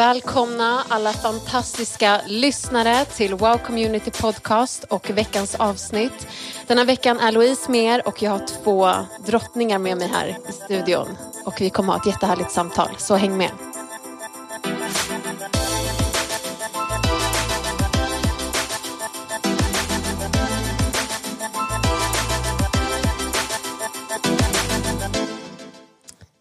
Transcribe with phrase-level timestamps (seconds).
[0.00, 6.28] Välkomna alla fantastiska lyssnare till Wow Community Podcast och veckans avsnitt.
[6.66, 8.92] Denna veckan är Louise med er och jag har två
[9.26, 11.08] drottningar med mig här i studion.
[11.44, 13.50] Och vi kommer ha ett jättehärligt samtal, så häng med.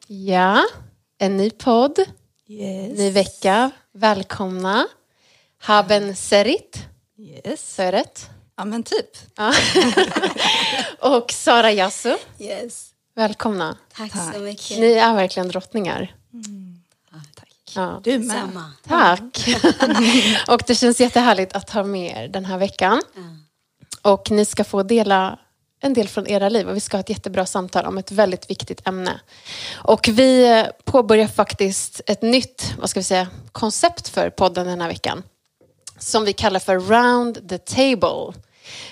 [0.07, 0.65] Ja,
[1.17, 1.99] en ny podd,
[2.49, 2.97] Yes.
[2.97, 3.71] ny vecka.
[3.93, 4.87] Välkomna.
[5.61, 6.85] Haben Serit,
[7.17, 7.75] Yes.
[7.75, 8.29] så är rätt.
[8.57, 9.09] Ja men typ.
[9.35, 9.53] Ja.
[10.99, 12.89] och Sara Yasu, Yes.
[13.15, 13.77] välkomna.
[13.93, 14.33] Tack, Tack.
[14.33, 14.79] så mycket.
[14.79, 16.15] Ni är verkligen drottningar.
[17.35, 17.53] Tack.
[17.75, 18.01] Ja.
[18.03, 18.37] Du med.
[18.37, 18.71] Samma.
[18.87, 19.47] Tack.
[20.47, 23.01] och det känns jättehärligt att ha med er den här veckan.
[24.01, 25.39] Och ni ska få dela
[25.81, 28.49] en del från era liv och vi ska ha ett jättebra samtal om ett väldigt
[28.49, 29.19] viktigt ämne.
[29.73, 34.87] Och vi påbörjar faktiskt ett nytt vad ska vi säga, koncept för podden den här
[34.87, 35.23] veckan.
[35.97, 38.33] Som vi kallar för Round the Table.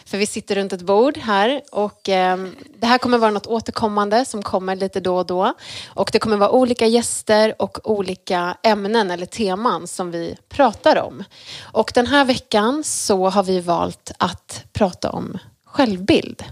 [0.05, 2.37] För vi sitter runt ett bord här och eh,
[2.79, 5.53] det här kommer vara något återkommande som kommer lite då och då.
[5.87, 11.23] Och det kommer vara olika gäster och olika ämnen eller teman som vi pratar om.
[11.61, 16.43] Och den här veckan så har vi valt att prata om självbild.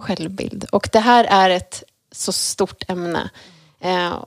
[0.00, 0.64] Självbild.
[0.72, 1.82] Och det här är ett
[2.12, 3.30] så stort ämne.
[3.80, 4.24] Eh,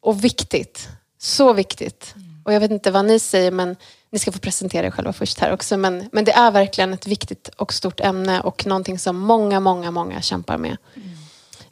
[0.00, 0.88] och viktigt.
[1.18, 2.14] Så viktigt.
[2.44, 3.76] Och jag vet inte vad ni säger, men
[4.10, 5.76] ni ska få presentera er själva först här också.
[5.76, 9.90] Men, men det är verkligen ett viktigt och stort ämne och någonting som många, många,
[9.90, 10.76] många kämpar med.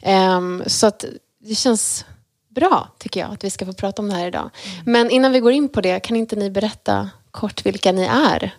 [0.01, 1.05] Ehm, så att
[1.39, 2.05] det känns
[2.49, 4.49] bra, tycker jag, att vi ska få prata om det här idag.
[4.85, 8.55] Men innan vi går in på det, kan inte ni berätta kort vilka ni är?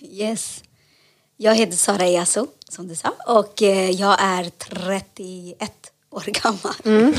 [0.00, 0.62] Yes.
[1.36, 5.72] Jag heter Sara Yasso, som du sa, och eh, jag är 31
[6.10, 6.74] år gammal.
[6.84, 7.14] Mm.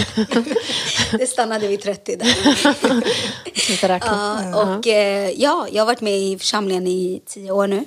[1.19, 3.99] det stannade vid 30 där.
[4.05, 7.85] Ja, och eh, ja, jag har varit med i församlingen i tio år nu,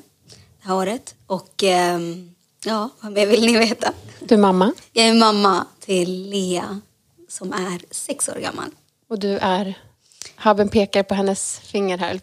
[0.62, 1.14] det här året.
[1.26, 2.34] Och ehm,
[2.64, 3.92] ja, vad mer vill ni veta?
[4.20, 6.80] Du är mamma Jag är mamma till Lea
[7.28, 8.70] som är sex år gammal.
[9.08, 9.74] och du är...
[10.40, 12.20] Haben pekar på hennes finger här.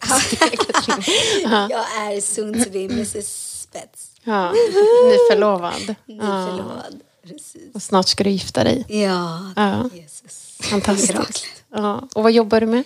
[1.70, 3.45] Jag är soon to be Mrs
[3.78, 4.10] Spets.
[4.24, 4.52] Ja.
[4.52, 5.94] Nyförlovad.
[6.06, 6.14] Ja.
[6.14, 7.00] Nyförlovad.
[7.22, 7.74] Precis.
[7.74, 8.84] Och snart ska du gifta dig.
[8.88, 9.90] Ja, Ja.
[9.94, 10.56] Jesus.
[10.60, 11.44] Fantastiskt.
[11.70, 12.08] Ja.
[12.14, 12.84] Och vad jobbar du med?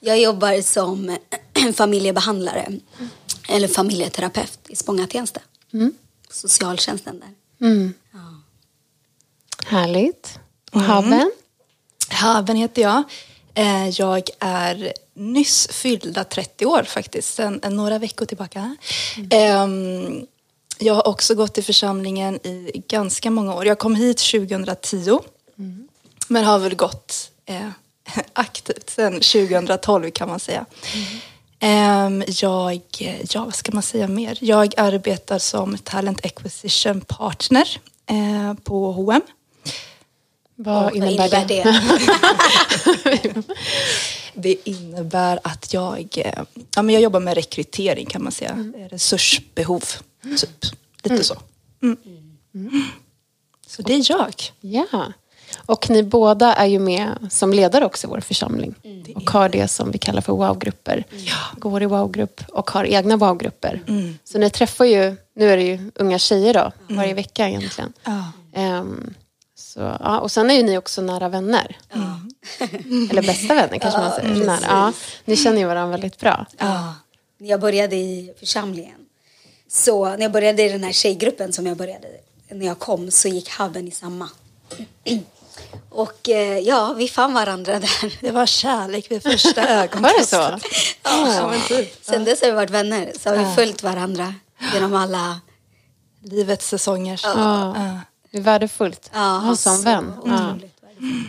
[0.00, 1.16] Jag jobbar som
[1.74, 2.72] familjebehandlare
[3.48, 5.40] eller familjeterapeut i Spånga-Tensta.
[6.30, 7.66] Socialtjänsten där.
[7.66, 7.94] Mm.
[8.12, 8.18] Ja.
[9.66, 10.38] Härligt.
[10.72, 11.30] Och Haben?
[12.08, 13.02] Haben heter jag.
[13.54, 18.76] Eh, Jag är nyss fyllda 30 år faktiskt, sen eh, några veckor tillbaka.
[19.30, 20.26] Ehm,
[20.78, 23.66] Jag har också gått i församlingen i ganska många år.
[23.66, 25.18] Jag kom hit 2010,
[26.28, 27.68] men har väl gått eh,
[28.32, 30.66] aktivt sen 2012 kan man säga.
[31.60, 32.80] Ehm, Jag,
[33.30, 34.38] ja vad ska man säga mer?
[34.40, 37.68] Jag arbetar som Talent Acquisition Partner
[38.10, 39.20] eh, på H&M.
[40.56, 41.62] Vad innebär, det?
[43.22, 43.42] det?
[44.34, 46.42] Det innebär att jag, eh,
[46.76, 48.50] ja, men jag jobbar med rekrytering kan man säga.
[48.50, 48.88] Mm.
[48.88, 49.84] Resursbehov,
[50.40, 50.64] typ.
[51.02, 51.36] Lite så.
[51.82, 51.96] Mm.
[53.66, 54.34] Så det är jag.
[54.60, 55.12] Ja.
[55.66, 58.74] Och ni båda är ju med som ledare också i vår församling.
[59.14, 61.04] Och har det som vi kallar för wow-grupper.
[61.56, 63.82] Går i wow-grupp och har egna wow-grupper.
[64.24, 67.92] Så ni träffar ju, nu är det ju unga tjejer då, varje vecka egentligen.
[68.04, 68.32] Ja.
[68.52, 69.14] Ehm,
[69.74, 71.78] så, ja, och sen är ju ni också nära vänner.
[73.10, 74.46] Eller bästa vänner kanske man säger.
[74.46, 74.60] Nära.
[74.62, 74.92] Ja,
[75.24, 76.46] ni känner ju varandra väldigt bra.
[76.58, 76.94] Ja.
[77.38, 79.06] När jag började i församlingen,
[79.68, 82.08] så när jag började i den här tjejgruppen som jag började
[82.48, 84.28] när jag kom så gick Haben i samma.
[85.90, 88.18] Och eh, ja, vi fann varandra där.
[88.20, 90.32] Det var kärlek vid första ögonkastet.
[90.40, 90.68] Var det så?
[91.02, 92.04] Ja, typ.
[92.04, 94.34] Sen dess har vi varit vänner, så har vi följt varandra
[94.74, 95.40] genom alla...
[96.22, 97.20] Livets säsonger.
[97.24, 98.00] Ja.
[98.34, 100.12] Det är värdefullt Ja, att ha som så vän.
[100.26, 100.54] Ja.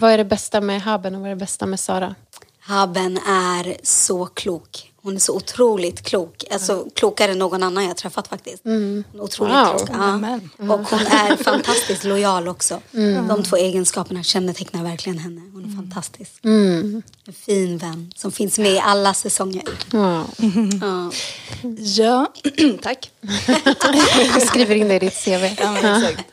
[0.01, 2.16] Vad är det bästa med Haben och vad är det bästa med Sara?
[2.59, 4.91] Haben är så klok.
[5.01, 6.44] Hon är så otroligt klok.
[6.51, 8.63] Alltså klokare än någon annan jag träffat faktiskt.
[8.63, 9.77] Hon är otroligt Wow.
[9.77, 9.89] klok.
[9.94, 10.03] Ja.
[10.03, 10.50] Amen.
[10.57, 12.81] Och hon är fantastiskt lojal också.
[13.27, 15.41] De två egenskaperna kännetecknar verkligen henne.
[15.53, 16.31] Hon är fantastisk.
[16.44, 17.03] En
[17.45, 19.63] fin vän som finns med i alla säsonger.
[19.94, 20.24] Ja.
[20.81, 21.12] Ja.
[21.80, 22.27] Ja,
[22.81, 23.12] tack.
[24.33, 25.30] Jag skriver in det i ditt CV.
[25.59, 26.27] Ja, men exakt.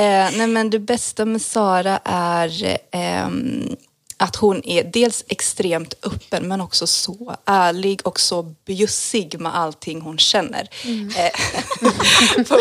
[0.00, 3.76] Nej, men det bästa med Sara är ehm,
[4.20, 10.00] att hon är dels extremt öppen men också så ärlig och så bjussig med allting
[10.00, 10.68] hon känner.
[10.84, 11.08] Mm.
[11.16, 12.58] Eh, på,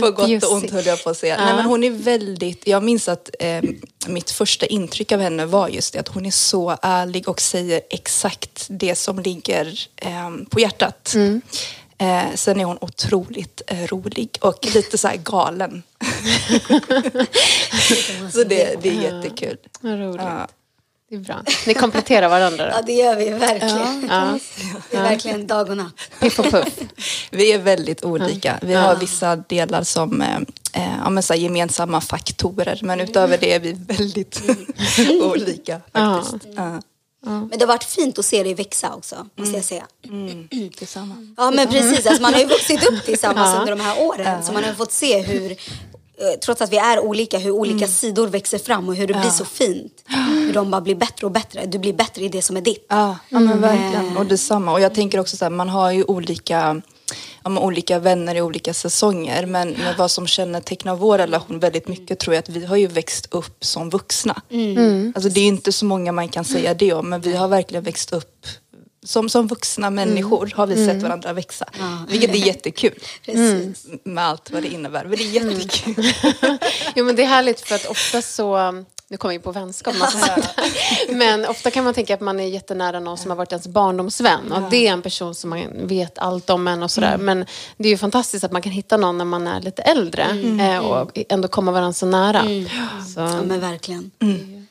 [0.00, 1.44] på gott och ont höll jag på att säga.
[1.44, 3.62] Nej, men hon är väldigt, jag minns att eh,
[4.06, 7.80] mitt första intryck av henne var just det att hon är så ärlig och säger
[7.90, 11.12] exakt det som ligger eh, på hjärtat.
[11.14, 11.42] Mm.
[12.00, 15.82] Eh, sen är hon otroligt eh, rolig och lite så här galen.
[18.32, 19.56] så det, det är jättekul.
[19.80, 20.20] Vad roligt.
[20.22, 20.48] Ja.
[21.10, 21.42] Det är bra.
[21.66, 22.82] Ni kompletterar varandra Ja, då?
[22.86, 24.08] det gör vi verkligen.
[24.10, 24.38] Ja.
[24.90, 25.94] Det är verkligen dag och natt.
[26.20, 26.78] Piff och puff.
[27.30, 28.58] Vi är väldigt olika.
[28.62, 30.36] Vi har vissa delar som eh,
[30.72, 34.42] eh, ja, men så här gemensamma faktorer men utöver det är vi väldigt
[35.22, 36.46] olika faktiskt.
[36.56, 36.80] Ja.
[37.22, 39.86] Men det har varit fint att se dig växa också, måste jag säga.
[40.78, 41.28] Tillsammans.
[41.36, 42.06] Ja, men precis.
[42.06, 43.60] Alltså, man har ju vuxit upp tillsammans Ja.
[43.60, 44.44] under de här åren.
[44.44, 45.56] Så man har fått se hur, eh,
[46.44, 49.44] trots att vi är olika, hur olika sidor växer fram och hur det blir så
[49.44, 50.04] fint.
[50.30, 51.66] Hur de bara blir bättre och bättre.
[51.66, 52.86] Du blir bättre i det som är ditt.
[52.88, 54.16] Ja, ja men verkligen.
[54.16, 54.72] Och detsamma.
[54.72, 56.82] Och jag tänker också så här, man har ju olika,
[57.42, 59.46] ja, men olika vänner i olika säsonger.
[59.46, 62.86] Men, men vad som kännetecknar vår relation väldigt mycket tror jag att vi har ju
[62.86, 64.42] växt upp som vuxna.
[65.14, 67.48] Alltså det är ju inte så många man kan säga det om, men vi har
[67.48, 68.46] verkligen växt upp
[69.02, 71.64] som, som vuxna människor har vi sett varandra växa.
[72.08, 72.98] Vilket är jättekul.
[73.24, 73.86] Precis.
[74.04, 75.04] Med allt vad det innebär.
[75.04, 76.12] Men det är jättekul.
[76.94, 78.56] Jo, men det är härligt för att ofta så...
[79.10, 79.94] Nu kommer vi på vänskap.
[81.08, 84.52] Men ofta kan man tänka att man är jättenära någon som har varit ens barndomsvän.
[84.52, 87.16] Och det är en person som man vet allt om en och sådär.
[87.18, 87.46] Men
[87.76, 90.26] det är ju fantastiskt att man kan hitta någon när man är lite äldre.
[90.60, 92.42] Eh, och ändå komma varandra så nära.
[93.14, 94.10] Så, Ja, men verkligen.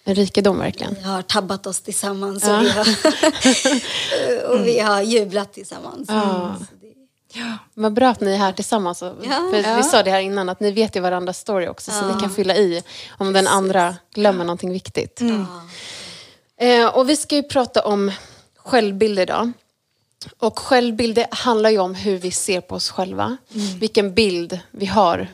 [0.03, 0.95] en rikedom verkligen.
[0.95, 2.87] Vi har tabbat oss tillsammans och, vi, har,
[4.59, 6.07] och vi har jublat tillsammans.
[6.07, 6.53] Så
[7.33, 9.01] det- Vad bra att ni är här tillsammans.
[9.01, 9.11] Ja.
[9.51, 11.91] för Vi sa det här innan, att ni vet ju varandras story också.
[11.91, 12.83] Så ni kan fylla i
[13.17, 15.19] om den andra glömmer någonting viktigt.
[16.57, 18.11] Eh, och vi ska ju prata om
[18.57, 19.51] självbild idag.
[20.39, 23.37] Och självbild handlar ju om hur vi ser på oss själva.
[23.79, 25.27] Vilken bild vi har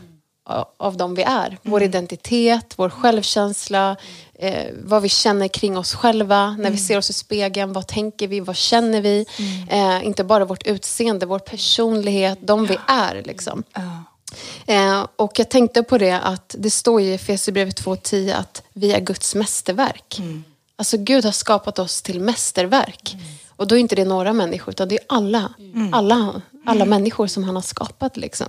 [0.77, 1.57] av dem vi är.
[1.63, 3.95] Vår identitet, vår självkänsla,
[4.33, 6.51] eh, vad vi känner kring oss själva.
[6.59, 9.25] När vi ser oss i spegeln, vad tänker vi, vad känner vi?
[9.69, 13.23] Eh, inte bara vårt utseende, vår personlighet, de vi är.
[13.25, 13.63] Liksom.
[14.65, 18.99] Eh, och jag tänkte på det att det står i Efesierbrevet 2.10 att vi är
[18.99, 20.17] Guds mästerverk.
[20.75, 23.15] Alltså Gud har skapat oss till mästerverk.
[23.57, 25.53] Och då är inte det några människor utan det är alla,
[25.91, 28.17] alla, alla människor som han har skapat.
[28.17, 28.47] Liksom.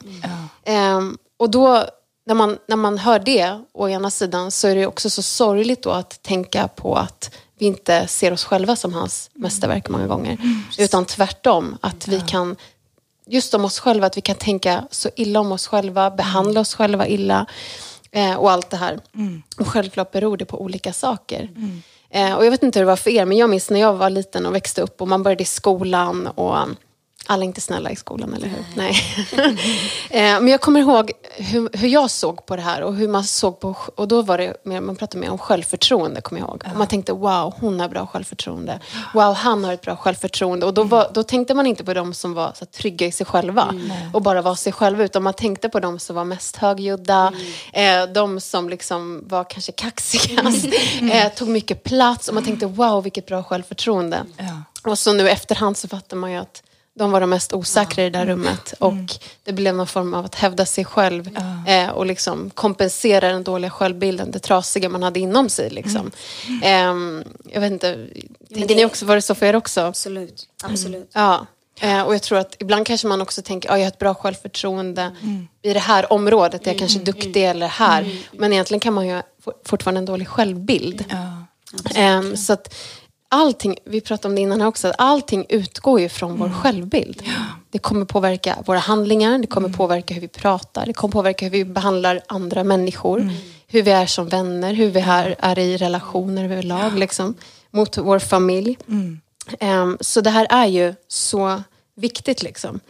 [1.36, 1.84] Och då
[2.26, 5.82] när man, när man hör det å ena sidan så är det också så sorgligt
[5.82, 10.38] då att tänka på att vi inte ser oss själva som hans mästerverk många gånger.
[10.78, 12.56] Utan tvärtom, att vi kan
[13.26, 16.74] just om oss själva, att vi kan tänka så illa om oss själva, behandla oss
[16.74, 17.46] själva illa
[18.12, 19.00] eh, och allt det här.
[19.58, 21.50] Och självklart beror det på olika saker.
[22.10, 23.92] Eh, och jag vet inte hur det var för er, men jag minns när jag
[23.94, 26.58] var liten och växte upp och man började i skolan och
[27.26, 28.64] alla är inte snälla i skolan, eller hur?
[28.74, 28.94] Nej.
[30.10, 33.24] eh, men jag kommer ihåg hur, hur jag såg på det här och hur man
[33.24, 36.62] såg på, och då var det mer, man pratade mer om självförtroende, kommer jag ihåg.
[36.72, 38.80] Och man tänkte, wow, hon har bra självförtroende.
[39.14, 40.66] Wow, han har ett bra självförtroende.
[40.66, 43.26] Och då, var, då tänkte man inte på de som var så trygga i sig
[43.26, 43.74] själva
[44.12, 47.32] och bara var sig själva, utan man tänkte på de som var mest högljudda,
[47.72, 50.66] eh, de som liksom var kanske kaxigast,
[51.12, 54.24] eh, tog mycket plats och man tänkte, wow, vilket bra självförtroende.
[54.36, 54.62] Ja.
[54.90, 56.62] Och så nu efterhand så fattar man ju att
[56.98, 58.74] de var de mest osäkra i det där rummet.
[58.78, 58.94] Och
[59.44, 63.70] det blev någon form av att hävda sig själv eh, och liksom kompensera den dåliga
[63.70, 65.70] självbilden, det trasiga man hade inom sig.
[65.70, 66.10] Liksom.
[66.62, 68.06] Ehm, jag vet inte,
[68.48, 69.80] tänker det- ni också, var det så för er också?
[69.80, 70.48] Absolut.
[70.62, 71.10] Absolut.
[71.12, 71.46] Ja.
[71.80, 74.14] Eh, och jag tror att ibland kanske man också tänker, ja, jag har ett bra
[74.14, 75.16] självförtroende
[75.62, 78.18] i det här området, jag är kanske duktig eller här.
[78.32, 79.22] Men egentligen kan man ju
[79.64, 81.04] fortfarande en dålig självbild.
[81.94, 82.74] Ehm, så att
[83.28, 87.22] allting, vi pratade om det innan här också, allting utgår ju från vår självbild.
[87.70, 91.50] Det kommer påverka våra handlingar, det kommer påverka hur vi pratar, det kommer påverka hur
[91.50, 93.20] vi behandlar andra människor,
[93.66, 97.34] hur vi är som vänner, hur vi är, är i relationer överlag, liksom,
[97.70, 98.78] mot vår familj.
[99.60, 101.62] Ehm, så det här är ju så
[101.94, 102.80] viktigt liksom.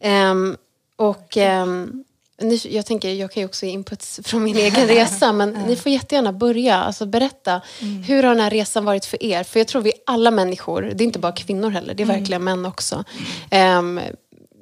[0.00, 0.56] Ehm,
[0.96, 2.04] och ehm,
[2.40, 5.76] ni, jag tänker, jag kan ju också ge inputs från min egen resa, men ni
[5.76, 6.76] får jättegärna börja.
[6.76, 7.60] Alltså berätta,
[8.06, 9.44] hur har den här resan varit för er?
[9.44, 12.44] För jag tror vi alla människor, det är inte bara kvinnor heller, det är verkligen
[12.44, 13.04] män också.
[13.50, 14.00] Ehm,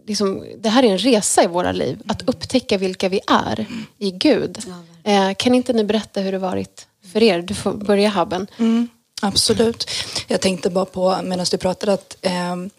[0.06, 3.66] liksom, det här är en resa i våra liv, att upptäcka vilka vi är
[3.98, 4.58] i Gud.
[5.04, 7.42] Eh, kan inte ni berätta hur det varit för er?
[7.42, 8.46] Du får börja Haben.
[8.58, 8.88] Mm,
[9.22, 9.90] absolut.
[10.28, 12.70] Jag tänkte bara på, medan du pratade, att ehm,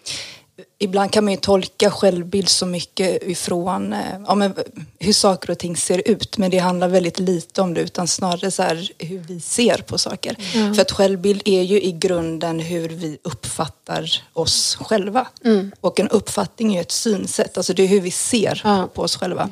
[0.80, 4.54] ibland kan man ju tolka självbild så mycket ifrån eh, ja, men,
[5.00, 6.38] hur saker och ting ser ut.
[6.38, 9.98] Men det handlar väldigt lite om det utan snarare så här, hur vi ser på
[9.98, 10.36] saker.
[10.54, 10.74] Mm.
[10.76, 15.28] För att självbild är ju i grunden hur vi uppfattar oss själva.
[15.44, 15.72] Mm.
[15.82, 18.90] Och en uppfattning är ju ett synsätt, alltså det är hur vi ser ja.
[18.94, 19.50] på oss själva.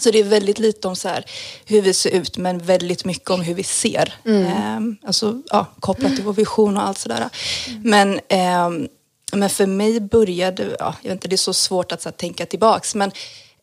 [0.00, 1.24] Så det är väldigt lite om så här,
[1.64, 4.14] hur vi ser ut men väldigt mycket om hur vi ser.
[4.24, 4.44] Mm.
[4.44, 7.28] Eh, alltså ja, kopplat till vår vision och allt sådär.
[7.68, 7.82] Mm.
[7.82, 8.88] Men eh,
[9.32, 12.46] men för mig började, ja, jag vet inte, det är så svårt att så, tänka
[12.46, 13.10] tillbaks, men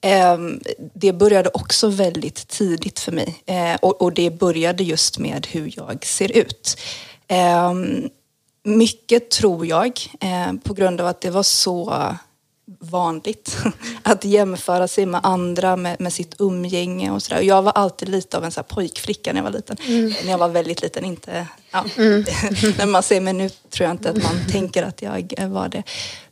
[0.01, 0.37] eh,
[0.93, 3.43] det började också väldigt tidigt för mig.
[3.45, 6.79] Eh, och, och, det började just med hur jag ser ut.
[7.27, 7.73] Eh,
[8.63, 12.07] mycket tror jag, eh, på grund av att det var så
[12.65, 13.57] vanligt
[14.03, 17.41] att jämföra sig med andra, med, med sitt umgänge och sådär.
[17.41, 19.77] Jag var alltid lite av en så här pojkflicka när jag var liten.
[19.87, 20.13] Mm.
[20.23, 21.47] När jag var väldigt liten, inte...
[21.71, 21.85] Ja.
[21.97, 22.23] Mm.
[22.77, 25.83] när man ser mig nu tror jag inte att man tänker att jag var det.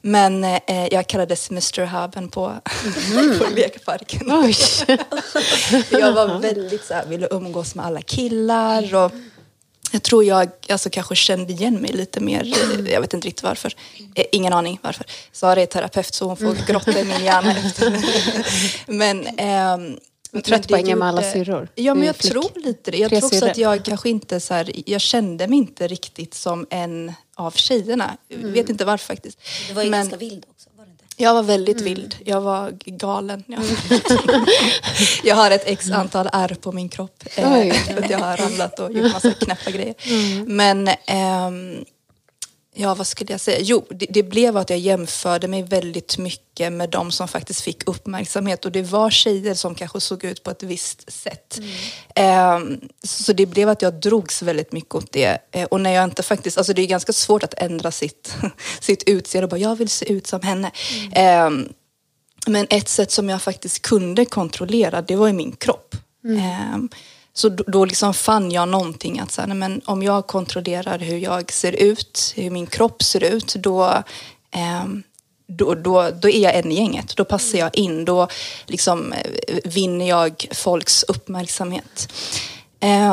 [0.02, 1.86] Men eh, jag kallades Mr.
[1.86, 2.54] Haben på,
[3.12, 3.40] mm.
[3.40, 4.28] på lekparken.
[5.90, 9.12] jag var väldigt så här, ville umgås med alla killar och
[9.92, 12.54] jag tror jag alltså, kanske kände igen mig lite mer.
[12.92, 13.76] Jag vet inte riktigt varför.
[14.16, 15.06] Eh, ingen aning varför.
[15.32, 16.66] Sara är terapeut så hon får mm.
[16.68, 18.04] grotta i min hjärna efter.
[18.92, 19.98] men, ehm,
[20.44, 21.70] Trött på hänga med alla syrror?
[21.76, 22.32] Ja, men jag flick.
[22.32, 22.98] tror lite det.
[22.98, 26.68] Jag tror också att jag kanske inte så här, jag kände mig inte riktigt som
[26.70, 28.18] en av tjejerna.
[28.30, 28.54] Mm.
[28.54, 29.40] vet inte varför faktiskt.
[29.68, 30.70] Du var ju men, ganska vild också.
[31.22, 31.94] Jag var väldigt mm.
[31.94, 32.16] vild.
[32.26, 33.44] Jag var galen.
[33.48, 33.58] Ja.
[35.24, 37.24] jag har ett x antal ärr på min kropp.
[37.36, 37.68] Eh,
[38.10, 39.96] jag har ramlat och gjort massa knäppa grejer.
[40.04, 40.56] Mm.
[40.56, 41.82] Men eh,
[42.74, 43.60] Ja, vad skulle jag säga?
[43.62, 47.88] Jo, det, det, blev att jag jämförde mig väldigt mycket med de som faktiskt fick
[47.88, 51.60] uppmärksamhet och det var tjejer som kanske såg ut på ett visst sätt.
[52.16, 52.72] Mm.
[52.76, 55.38] Eh, så det blev att jag drogs väldigt mycket åt det.
[55.52, 58.36] Eh, och när jag inte faktiskt, alltså det är ganska svårt att ändra sitt,
[58.80, 60.72] sitt utseende och bara jag vill se ut som henne.
[61.14, 61.64] Mm.
[61.64, 61.68] Eh,
[62.48, 65.96] men ett sätt som jag faktiskt kunde kontrollera det var i min kropp.
[66.24, 66.90] Mm.
[67.34, 71.18] Så då, då liksom fann jag någonting att så här, men om jag kontrollerar hur
[71.18, 74.04] jag ser ut, hur min kropp ser ut, då,
[74.52, 74.86] eh,
[75.48, 77.16] då, då, då är jag en i gänget.
[77.16, 78.06] Då passar jag in.
[78.06, 78.28] Då
[78.66, 82.14] liksom, eh, vinner jag folks uppmärksamhet.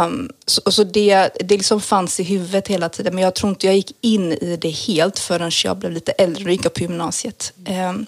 [0.02, 3.66] Um, så, så, det, det liksom fanns i huvudet hela tiden men jag tror inte
[3.66, 7.52] jag gick in i det helt förrän jag blev lite äldre och gick på gymnasiet.
[7.90, 8.06] Um,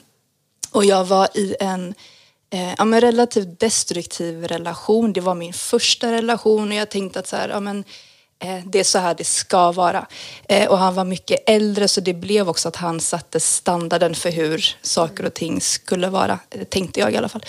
[0.71, 1.95] och jag var i en
[2.51, 5.13] eh, ja, men relativt destruktiv relation.
[5.13, 7.85] Det var min första relation och jag tänkte att så här, ja, men,
[8.39, 10.07] eh, det är så här det ska vara.
[10.49, 14.31] Eh, och han var mycket äldre så det blev också att han satte standarden för
[14.31, 17.45] hur saker och ting skulle vara, eh, tänkte jag i alla fall.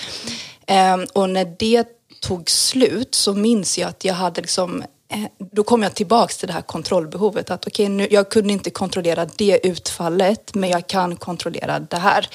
[0.68, 1.88] Eh, och när det
[2.22, 6.48] tog slut så minns jag att jag hade liksom eh, då kom jag tillbaks till
[6.48, 7.52] det här kontrollbehovet.
[7.52, 12.30] Att okej, okay, jag kunde inte kontrollera det utfallet, men jag kan kontrollera det här.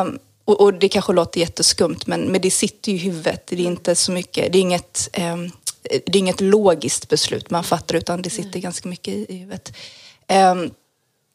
[0.00, 3.46] Um, och, och, det kanske låter jätteskumt men, men det sitter ju i huvudet.
[3.46, 5.36] Det är inte så mycket, det är inget, eh,
[5.82, 8.60] det är inget logiskt beslut man fattar utan det sitter mm.
[8.60, 9.72] ganska mycket i, i huvudet.
[10.26, 10.54] Eh,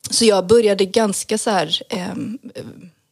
[0.09, 2.15] så jag började ganska så här eh,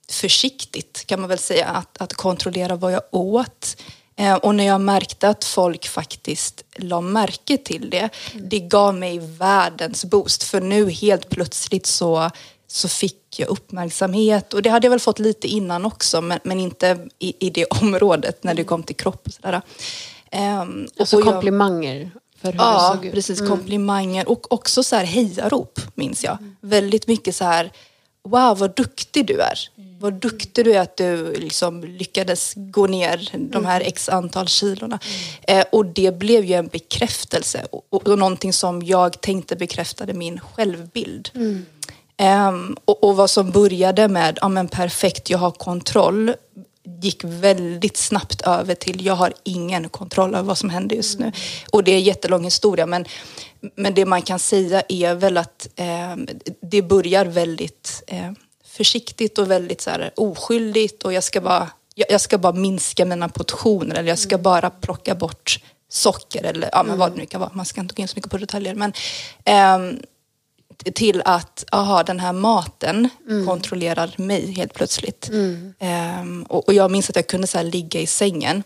[0.10, 3.78] försiktigt kan man väl säga att, att kontrollera vad jag åt.
[4.16, 8.50] Eh, och när jag märkte att folk faktiskt la märke till det, mm.
[8.50, 10.44] det gav mig världens boost.
[10.44, 12.32] För nu helt plötsligt så
[12.72, 16.60] så fick jag uppmärksamhet och det hade jag väl fått lite innan också men, men
[16.60, 19.62] inte i, i det området när det kom till kropp och sådär.
[21.00, 22.12] Alltså och komplimanger?
[22.42, 23.14] För hur ja, såg ut.
[23.14, 23.40] precis.
[23.40, 23.52] Mm.
[23.52, 26.38] Komplimanger och också så här hejarop minns jag.
[26.38, 26.56] Mm.
[26.62, 27.72] Väldigt mycket så här,
[28.24, 29.60] wow vad duktig du är.
[29.78, 30.00] Mm.
[30.00, 33.88] Vad duktig du är att du liksom lyckades gå ner de här mm.
[33.88, 35.00] x antal kilorna.
[35.48, 35.60] Mm.
[35.60, 40.14] Eh, och det blev ju en bekräftelse och, och, och någonting som jag tänkte bekräftade
[40.14, 41.30] min självbild.
[42.22, 42.54] Mm.
[42.54, 46.34] Um, och, och, vad som började med, ja men perfekt, jag har kontroll,
[47.02, 51.32] gick väldigt snabbt över till, jag har ingen kontroll över vad som händer just nu.
[51.72, 53.06] Och det är en jättelång historia, men,
[53.76, 56.16] men det man kan säga är väl att eh,
[56.62, 58.32] det börjar väldigt eh,
[58.66, 63.30] försiktigt och väldigt så här, oskyldigt och jag ska, bara, jag, ska bara minska mina
[63.30, 65.60] portioner eller jag ska bara plocka bort
[65.90, 67.52] socker eller ja, men vad det nu kan vara.
[67.54, 68.76] Man ska inte gå in så mycket på detaljer.
[68.76, 68.94] Men,
[69.46, 70.00] eh,
[70.96, 73.48] till att aha, den här maten mm.
[73.48, 75.30] kontrollerar mig helt plötsligt.
[75.30, 75.74] Mm.
[76.22, 78.64] Um, och, och, jag minns att jag kunde så ligga i sängen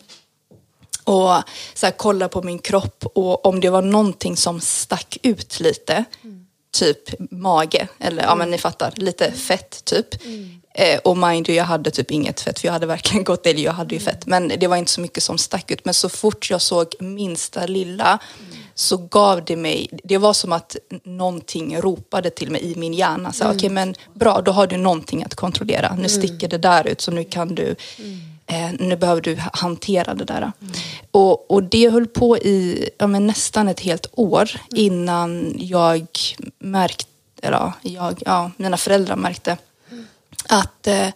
[1.04, 1.44] och
[1.74, 6.46] så kolla på min kropp och om det var någonting som stack ut lite mm.
[6.78, 10.08] typ mage, eller ja men ni fattar, lite fett typ.
[10.78, 13.62] Eh, och mind you, jag hade typ inget fett för jag hade verkligen gått, eller
[13.62, 15.86] jag hade ju fett, men det var inte så mycket som stack ut.
[15.86, 18.20] Men så fort jag såg minsta lilla
[18.76, 23.34] så gav det mig, det var som att någonting ropade till mig i min hjärna.
[23.34, 25.96] Så, Okej men bra, då har du någonting att kontrollera.
[25.96, 27.76] Nu sticker det där ut så nu kan du
[28.48, 30.52] Eh, nu behöver du hantera det där.
[31.12, 36.08] Och, och det höll på i ja, nästan ett helt år innan jag
[36.60, 37.10] märkte,
[37.42, 39.58] eller jag, ja, mina föräldrar märkte
[40.50, 41.14] att, eh, eh,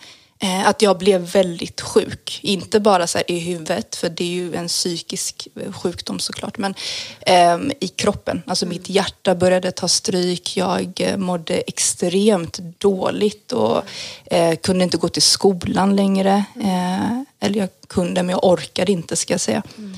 [0.66, 2.40] att jag blev väldigt sjuk.
[2.42, 6.74] Inte bara så i huvudet, för det är ju en psykisk sjukdom såklart, men
[7.22, 8.42] eh, i kroppen.
[8.48, 13.84] Alltså mitt hjärta började ta stryk, jag eh, mådde extremt dåligt och
[14.26, 16.44] eh, kunde inte gå till skolan längre.
[16.56, 19.64] Eh, eller jag kunde, men jag orkade inte ska jag säga.
[19.78, 19.96] Mm.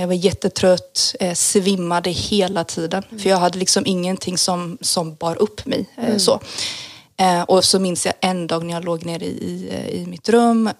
[0.00, 3.02] Jag var jättetrött, svimmade hela tiden.
[3.10, 3.22] Mm.
[3.22, 5.86] För jag hade liksom ingenting som, som bar upp mig.
[5.96, 6.20] Mm.
[6.20, 6.40] Så.
[7.46, 10.70] Och så minns jag en dag när jag låg nere i, i mitt rum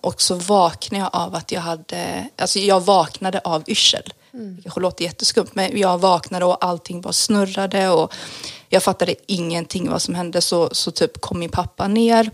[0.00, 4.12] och så vaknade jag av att jag hade, alltså jag vaknade av yrsel.
[4.34, 4.58] Mm.
[4.64, 8.14] Det låter jätteskumt men jag vaknade och allting bara snurrade och
[8.68, 12.30] jag fattade ingenting vad som hände så, så typ kom min pappa ner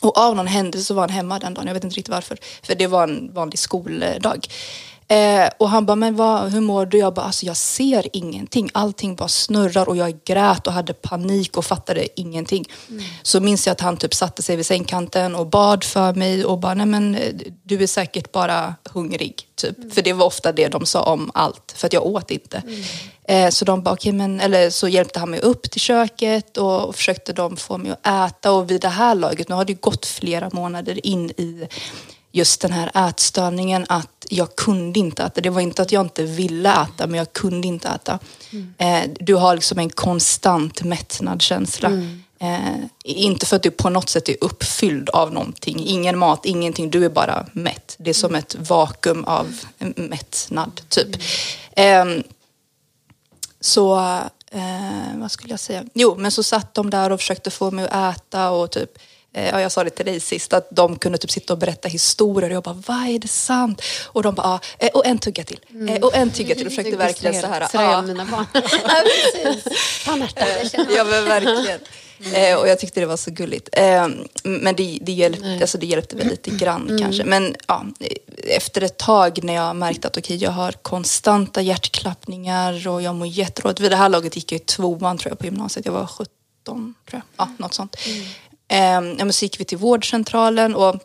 [0.00, 2.38] och av någon händelse så var han hemma den dagen, jag vet inte riktigt varför.
[2.62, 4.46] För det var en vanlig skoldag.
[5.08, 6.98] Eh, och han bara, men vad, hur mår du?
[6.98, 8.70] Jag bara, alltså jag ser ingenting.
[8.74, 12.64] Allting bara snurrar och jag grät och hade panik och fattade ingenting.
[12.88, 13.04] Mm.
[13.22, 16.58] Så minns jag att han typ satte sig vid sängkanten och bad för mig och
[16.58, 17.18] bara, nej men
[17.62, 19.42] du är säkert bara hungrig.
[19.54, 19.78] Typ.
[19.78, 19.90] Mm.
[19.90, 22.62] För det var ofta det de sa om allt, för att jag åt inte.
[22.66, 22.82] Mm.
[23.28, 26.94] Eh, så de bara, okay, men, eller så hjälpte han mig upp till köket och
[26.94, 28.52] försökte de få mig att äta.
[28.52, 31.68] Och vid det här laget, nu har det gått flera månader in i
[32.36, 35.40] just den här ätstörningen att jag kunde inte äta.
[35.40, 38.18] Det var inte att jag inte ville äta, men jag kunde inte äta.
[38.50, 38.74] Mm.
[38.78, 41.88] Eh, du har liksom en konstant mättnadskänsla.
[41.88, 42.22] Mm.
[42.38, 45.86] Eh, inte för att du på något sätt är uppfylld av någonting.
[45.86, 46.90] Ingen mat, ingenting.
[46.90, 47.96] Du är bara mätt.
[47.98, 49.60] Det är som ett vakuum av
[49.96, 51.16] mättnad, typ.
[51.76, 52.18] Mm.
[52.18, 52.24] Eh,
[53.60, 53.98] så,
[54.50, 55.84] eh, vad skulle jag säga?
[55.94, 58.98] Jo, men så satt de där och försökte få mig att äta och typ
[59.44, 62.50] ja, jag sa det till dig sist, att de kunde typ sitta och berätta historier
[62.50, 63.82] och jag bara, vad är det sant?
[64.04, 64.60] Och de bara, ah,
[64.94, 66.02] och en tugga till, mm.
[66.02, 67.68] och en tugga till och försökte verkligen så här.
[67.72, 68.02] Så ah.
[68.02, 68.46] mina barn.
[68.54, 69.02] ja,
[69.42, 70.74] precis.
[70.96, 71.80] ja, men verkligen.
[72.24, 72.58] Mm.
[72.58, 73.68] och jag tyckte det var så gulligt.
[74.42, 77.02] men det, det, hjälpte, alltså det hjälpte väl lite grann mm.
[77.02, 77.24] kanske.
[77.24, 77.86] Men ja,
[78.46, 83.26] efter ett tag när jag märkte att okay, jag har konstanta hjärtklappningar och jag mår
[83.26, 83.80] jättedåligt.
[83.80, 85.86] Vid det här laget gick jag i tvåan tror jag på gymnasiet.
[85.86, 86.28] Jag var 17
[86.64, 87.22] tror jag.
[87.36, 87.96] Ja, något sånt.
[88.06, 88.26] Mm.
[88.68, 90.96] Eh, så gick vi till vårdcentralen och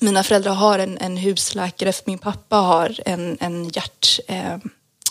[0.00, 4.20] mina föräldrar har en, en husläkare för min pappa har en, en hjärt...
[4.26, 4.56] Eh,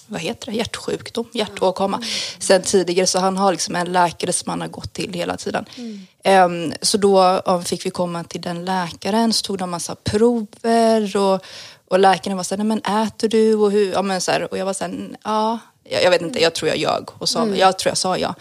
[0.07, 0.57] vad heter det?
[0.57, 2.09] hjärtsjukdom, hjärtåkomma mm.
[2.39, 3.07] sen tidigare.
[3.07, 5.65] Så han har liksom en läkare som han har gått till hela tiden.
[5.75, 6.07] Mm.
[6.45, 11.17] Um, så då um, fick vi komma till den läkaren, så tog de massa prover
[11.17, 11.45] och,
[11.87, 13.55] och läkaren var så här, men äter du?
[13.55, 13.91] Och, hur?
[13.91, 16.55] Ja, men så här, och jag var så här, ja, jag, jag, vet inte, jag
[16.55, 17.55] tror jag ljög och sa, mm.
[17.55, 18.35] jag tror jag sa ja.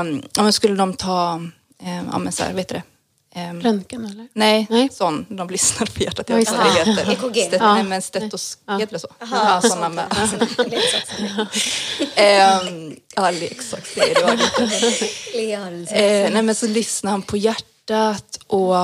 [0.00, 1.40] Um, ja men skulle de ta
[1.82, 2.82] eh, ja men så här, vet du det?
[3.34, 4.28] Um, Röntgen eller?
[4.32, 5.26] Nej, nej, sån.
[5.28, 6.28] De lyssnar på hjärtat.
[6.28, 7.12] Jag vet inte vad det heter.
[7.12, 7.46] EKG?
[7.46, 7.74] Stet, ja.
[7.74, 8.58] Nej, men stetos...
[8.66, 8.78] Ja.
[8.78, 9.08] Heter det så?
[9.20, 10.04] Aha, ja, såna med.
[12.68, 14.14] um, ja, leksaker.
[14.14, 14.36] Det var
[15.32, 18.76] det eh, Nej, men så lyssnar han på hjärtat och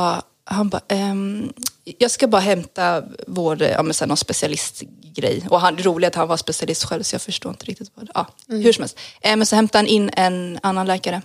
[0.44, 1.52] han bara, um,
[1.98, 5.46] jag ska bara hämta vår, ja men sen någon specialistgrej.
[5.50, 7.90] Och han, det roliga är att han var specialist själv så jag förstår inte riktigt
[7.94, 8.62] vad det Ja, mm.
[8.62, 8.98] hur som helst.
[9.20, 11.22] Eh, men så hämtade han in en annan läkare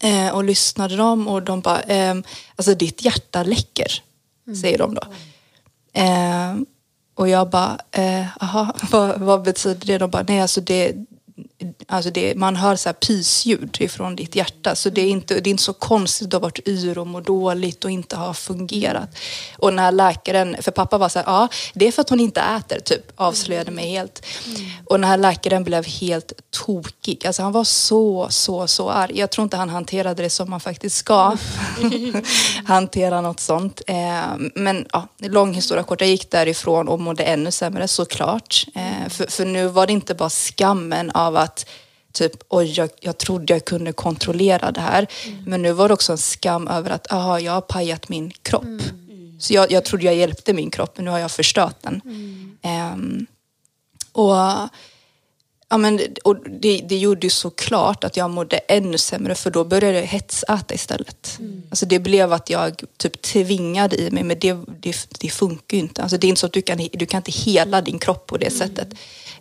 [0.00, 2.14] Eh, och lyssnade de och de bara, eh,
[2.56, 4.02] alltså ditt hjärta läcker,
[4.46, 4.56] mm.
[4.56, 5.02] säger de då.
[5.92, 6.56] Eh,
[7.14, 7.78] och jag bara,
[8.40, 9.98] jaha, eh, vad, vad, betyder det?
[9.98, 10.92] De bara, nej alltså det,
[11.86, 14.74] alltså det, man hör så här pysljud ifrån ditt hjärta.
[14.76, 17.20] Så det är, inte, det är inte så konstigt att har varit yr och mår
[17.20, 19.18] dåligt och inte har fungerat.
[19.58, 22.40] Och när läkaren, för pappa var så här, ja det är för att hon inte
[22.40, 24.26] äter, typ avslöjade mig helt.
[24.46, 24.70] Mm.
[24.84, 29.18] Och när läkaren blev helt tokig, alltså han var så, så, så arg.
[29.18, 31.36] Jag tror inte han hanterade det som man faktiskt ska
[32.64, 33.82] hantera något sånt.
[33.86, 38.66] Eh, men ja, lång historia kort, jag gick därifrån och mådde ännu sämre såklart.
[38.74, 41.45] Eh, för, för nu var det inte bara skammen av att
[42.12, 45.06] typ oj, jag, jag trodde jag kunde kontrollera det här.
[45.26, 45.44] Mm.
[45.46, 48.64] Men nu var det också en skam över att aha, jag har pajat min kropp.
[48.64, 49.40] Mm.
[49.40, 52.00] Så jag, jag trodde jag hjälpte min kropp, men nu har jag förstört den.
[52.62, 53.26] Um,
[54.12, 54.36] och
[55.68, 59.64] Ja, men, och det, det gjorde ju såklart att jag mådde ännu sämre för då
[59.64, 61.36] började jag hetsäta istället.
[61.38, 61.62] Mm.
[61.70, 65.82] Alltså det blev att jag typ tvingade i mig men det, det, det funkar ju
[65.82, 66.02] inte.
[66.02, 68.36] Alltså det är inte så att du kan, du kan inte hela din kropp på
[68.36, 68.58] det mm.
[68.58, 68.88] sättet.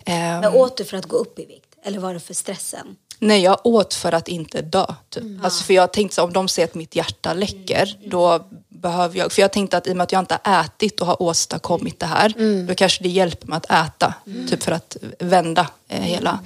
[0.05, 1.74] Men åt du för att gå upp i vikt?
[1.85, 2.95] Eller var det för stressen?
[3.19, 4.85] Nej, jag åt för att inte dö.
[5.09, 5.23] Typ.
[5.43, 9.31] Alltså, för jag tänkte så, om de ser att mitt hjärta läcker, då behöver jag...
[9.31, 11.99] För jag tänkte att i och med att jag inte har ätit och har åstadkommit
[11.99, 12.33] det här,
[12.67, 14.13] då kanske det hjälper mig att äta.
[14.49, 16.39] Typ för att vända eh, hela.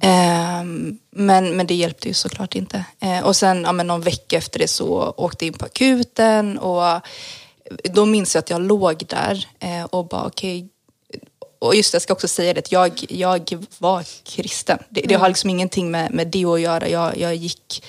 [0.00, 2.84] Ehm, men, men det hjälpte ju såklart inte.
[3.00, 6.58] Eh, och sen ja, men någon vecka efter det så åkte jag in på akuten
[6.58, 7.00] och
[7.84, 10.68] då minns jag att jag låg där eh, och bara okej,
[11.58, 14.78] och just jag ska också säga det, jag, jag var kristen.
[14.88, 16.88] Det, det har liksom ingenting med, med det att göra.
[16.88, 17.84] Jag, jag gick...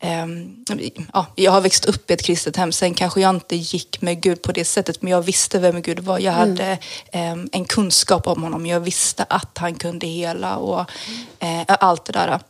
[0.00, 0.64] ehm,
[1.12, 2.72] ja, jag har växt upp i ett kristet hem.
[2.72, 5.98] Sen kanske jag inte gick med Gud på det sättet, men jag visste vem Gud
[6.00, 6.18] var.
[6.18, 6.78] Jag hade
[7.12, 8.66] ehm, en kunskap om honom.
[8.66, 10.90] Jag visste att han kunde hela och
[11.38, 12.40] eh, allt det där.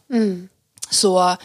[0.90, 1.36] Så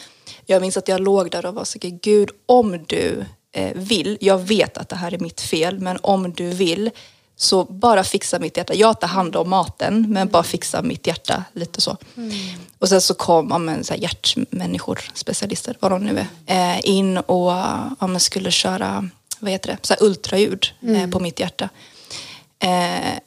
[0.46, 4.38] jag minns att jag låg där och var så Gud, om du eh, vill, jag
[4.38, 6.92] vet att det här är mitt fel, men om du vill,
[7.38, 8.74] så bara fixa mitt hjärta.
[8.74, 11.98] Jag tar hand om maten, men bara fixa mitt hjärta lite så.
[12.80, 16.80] Och sen så kom ja, men, så här, hjärtmänniskor, specialister, vad de nu är, eh,
[16.84, 17.52] in och
[18.00, 21.70] ja, men, skulle köra vad heter det, så här, ultraljud eh, på mitt hjärta.
[22.60, 23.20] Eh,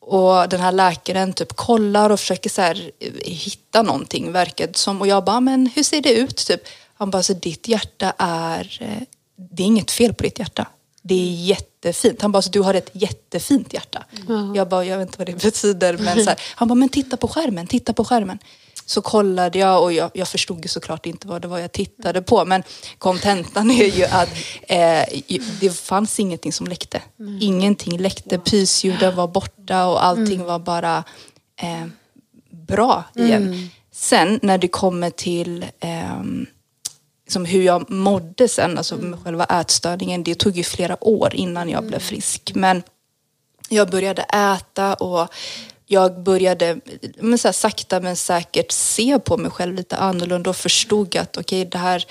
[0.00, 5.00] och den här läkaren typ kollar och försöker så här, eh, hitta någonting, verkar som.
[5.00, 6.36] Och jag bara, men hur ser det ut?
[6.36, 6.60] Typ.
[6.94, 9.02] Han bara, så ditt hjärta är, eh,
[9.36, 10.66] det är inget fel på ditt hjärta.
[11.08, 12.22] Det är jättefint.
[12.22, 14.04] Han bara, så du har ett jättefint hjärta.
[14.54, 15.98] Jag bara, jag vet inte vad det betyder.
[15.98, 18.38] Men så här, han bara, men titta på skärmen, titta på skärmen.
[18.88, 22.22] Så kollade jag och jag, jag förstod ju såklart inte vad det var jag tittade
[22.22, 22.44] på.
[22.44, 22.62] Men
[22.98, 24.28] kontentan är ju att
[24.68, 25.20] eh,
[25.60, 27.02] det fanns ingenting som läckte.
[27.40, 28.38] Ingenting läckte.
[28.38, 31.04] Pysljuden var borta och allting var bara
[31.62, 31.86] eh,
[32.50, 33.70] bra igen.
[33.92, 36.46] Sen när det kommer till ehm,
[37.26, 41.68] liksom hur jag mådde sen, alltså med själva ätstörningen, det tog ju flera år innan
[41.68, 42.52] jag blev frisk.
[42.54, 42.82] Men
[43.68, 45.28] jag började äta och
[45.86, 46.80] jag började
[47.18, 51.36] men så här, sakta men säkert se på mig själv lite annorlunda och förstod att
[51.36, 52.04] okej, det här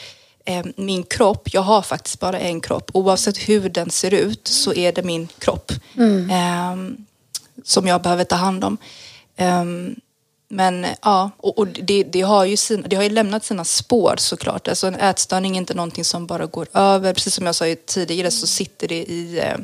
[0.45, 2.91] eh, min kropp, jag har faktiskt bara en kropp.
[2.93, 5.71] Oavsett hur den ser ut så är det min kropp
[6.31, 7.05] ehm,
[7.63, 8.77] som jag behöver ta hand om.
[9.37, 9.95] Ehm,
[10.47, 14.15] men ja, och, och det, det, har ju sina, det har ju lämnat sina spår
[14.17, 14.67] såklart.
[14.67, 17.13] Alltså en ätstörning är inte någonting som bara går över.
[17.13, 19.57] Precis som jag sa tidigare så sitter det i, eh,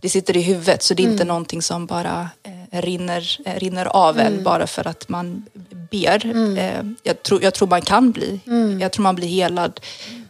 [0.00, 0.82] det sitter i huvudet.
[0.82, 4.86] Så det är inte någonting som bara eh, rinner, eh, rinner av en bara för
[4.86, 5.46] att man
[5.90, 6.26] ber.
[6.58, 8.40] Eh, jag, tror, jag tror man kan bli.
[8.80, 9.80] Jag tror man blir helad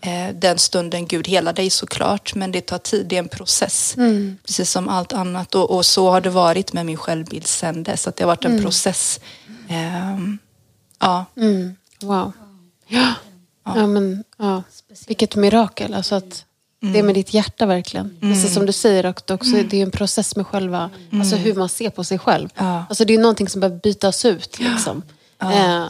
[0.01, 2.35] eh, den stunden Gud helar dig såklart.
[2.35, 3.95] Men det tar tid, det är en process.
[4.47, 5.55] Precis som allt annat.
[5.55, 8.09] Och, och så har det varit med min självbild sen dess.
[8.09, 9.21] Att det har varit en process.
[9.71, 10.39] Ehm,
[10.99, 11.25] ja.
[11.37, 11.77] Mm.
[12.01, 12.33] Wow.
[12.87, 13.15] Ja.
[13.65, 14.63] Ja, men, ja.
[15.07, 15.95] Vilket mirakel.
[15.95, 16.45] Alltså att
[16.83, 18.17] Det är med ditt hjärta verkligen.
[18.21, 21.69] Precis som du säger, och också, det är en process med själva, alltså hur man
[21.69, 22.49] ser på sig själv.
[22.55, 22.85] Ja.
[22.89, 24.59] Alltså det är någonting som behöver bytas ut.
[24.59, 25.03] Liksom.
[25.43, 25.87] Eh,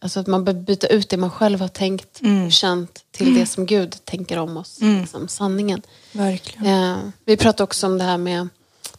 [0.00, 3.46] alltså att man behöver byta ut det man själv har tänkt och känt till det
[3.46, 4.78] som Gud tänker om oss.
[4.80, 5.82] Liksom, sanningen.
[6.12, 6.66] Verkligen.
[6.66, 8.48] Eh, vi pratade också om det här med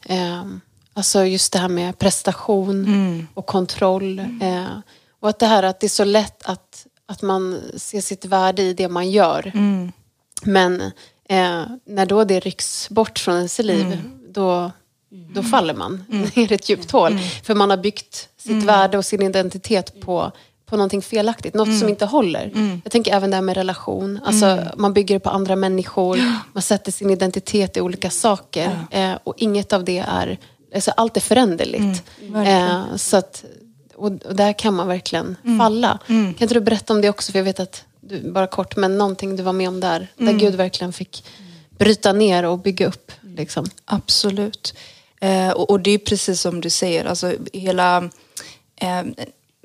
[0.04, 0.46] eh,
[0.96, 4.20] alltså just det här med prestation och kontroll.
[4.20, 4.66] Eh,
[5.20, 8.62] och att det här att det är så lätt att, att man ser sitt värde
[8.62, 9.52] i det man gör.
[10.44, 10.82] Men
[11.30, 14.72] eh, när då det rycks bort från ens liv, då,
[15.10, 16.04] då faller man
[16.36, 17.20] ner i ett djupt hål.
[17.44, 20.32] För man har byggt sitt värde och sin identitet på
[20.66, 22.52] på någonting felaktigt, något som inte håller.
[22.84, 24.20] Jag tänker även det här med relation.
[24.26, 24.46] Alltså,
[24.78, 26.20] Man bygger det på andra människor,
[26.54, 28.80] man sätter sin identitet i olika saker.
[28.92, 30.38] Eh, och inget av det är,
[30.76, 32.04] alltså, allt är föränderligt.
[32.48, 33.46] eh, så att,
[33.96, 36.00] och, och där kan man verkligen falla.
[36.08, 37.32] Kan inte du berätta om det också?
[37.32, 40.08] För jag vet att, du, bara kort, men någonting du var med om där.
[40.18, 41.24] Där Gud verkligen fick
[41.78, 43.12] bryta ner och bygga upp.
[43.22, 43.66] Liksom.
[43.86, 44.74] Absolut.
[45.22, 48.10] Eh, och, och det är precis som du säger, alltså hela,
[48.76, 49.04] eh,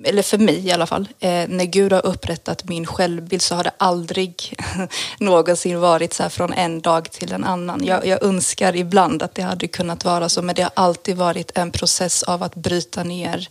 [0.04, 3.64] eller för mig i alla fall, eh, när Gud har upprättat min självbild så har
[3.64, 4.56] det aldrig
[5.18, 7.84] någonsin varit så här från en dag till en annan.
[7.84, 11.58] Jag, jag önskar ibland att det hade kunnat vara så, men det har alltid varit
[11.58, 13.48] en process av att bryta ner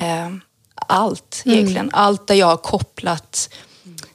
[0.00, 0.28] eh,
[0.74, 1.90] allt egentligen.
[1.92, 3.48] Allt där jag har kopplat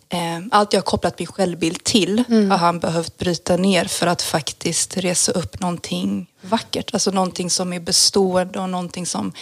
[0.10, 4.22] Eh, allt jag har kopplat min självbild till har han behövt bryta ner för att
[4.22, 6.94] faktiskt resa upp någonting vackert.
[6.94, 9.34] Alltså någonting som är bestående och någonting som,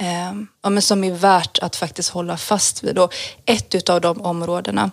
[0.00, 0.32] eh,
[0.62, 2.98] ja, men som är värt att faktiskt hålla fast vid.
[2.98, 4.90] Och ett av de områdena,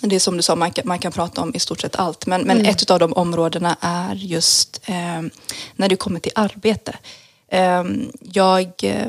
[0.00, 2.26] det är som du sa, man kan, man kan prata om i stort sett allt,
[2.26, 5.22] men, men ett av de områdena är just eh,
[5.76, 6.98] när det kommer till arbete.
[7.52, 9.06] Ehm, jag, eh,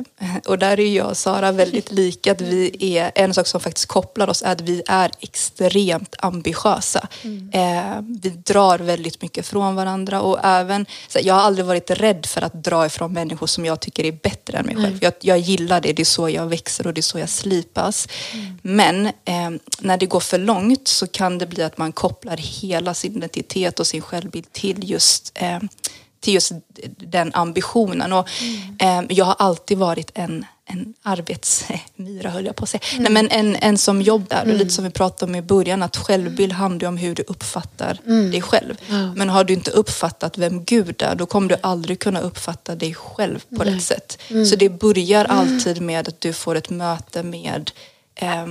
[0.47, 3.87] och där är jag och Sara väldigt lika, att vi är, en sak som faktiskt
[3.87, 7.07] kopplar oss är att vi är extremt ambitiösa.
[7.21, 8.17] Mm.
[8.21, 10.85] Vi drar väldigt mycket från varandra och även,
[11.21, 14.57] jag har aldrig varit rädd för att dra ifrån människor som jag tycker är bättre
[14.57, 14.97] än mig själv.
[15.01, 18.07] Jag, jag gillar det, det är så jag växer och det är så jag slipas.
[18.33, 18.59] Mm.
[18.61, 22.93] Men eh, när det går för långt så kan det bli att man kopplar hela
[22.93, 25.59] sin identitet och sin självbild till just eh,
[26.21, 26.51] till just
[26.97, 28.13] den ambitionen.
[28.13, 28.27] Och,
[28.79, 29.09] mm.
[29.09, 32.81] eh, jag har alltid varit en, en arbetsmyra, höll jag på att säga.
[32.91, 33.03] Mm.
[33.03, 34.57] Nej, men en, en som jobbar, mm.
[34.57, 38.31] lite som vi pratade om i början, att självbild handlar om hur du uppfattar mm.
[38.31, 38.75] dig själv.
[39.15, 42.93] Men har du inte uppfattat vem Gud är, då kommer du aldrig kunna uppfatta dig
[42.93, 44.17] själv på rätt sätt.
[44.29, 44.45] Mm.
[44.45, 47.71] Så det börjar alltid med att du får ett möte med
[48.15, 48.47] eh,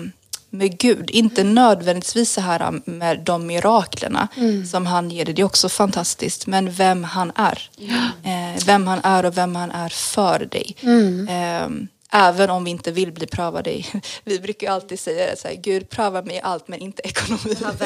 [0.50, 1.10] med Gud.
[1.10, 4.66] Inte nödvändigtvis så här med de miraklerna mm.
[4.66, 5.34] som han ger dig.
[5.34, 6.46] Det är också fantastiskt.
[6.46, 7.70] Men vem han är.
[8.24, 10.76] Eh, vem han är och vem han är för dig.
[10.82, 11.28] Mm.
[11.28, 11.68] Eh,
[12.12, 13.82] även om vi inte vill bli prövade.
[14.24, 17.02] Vi brukar ju alltid säga det så här, Gud pröva mig i allt men inte
[17.02, 17.56] ekonomi.
[17.60, 17.72] Ja,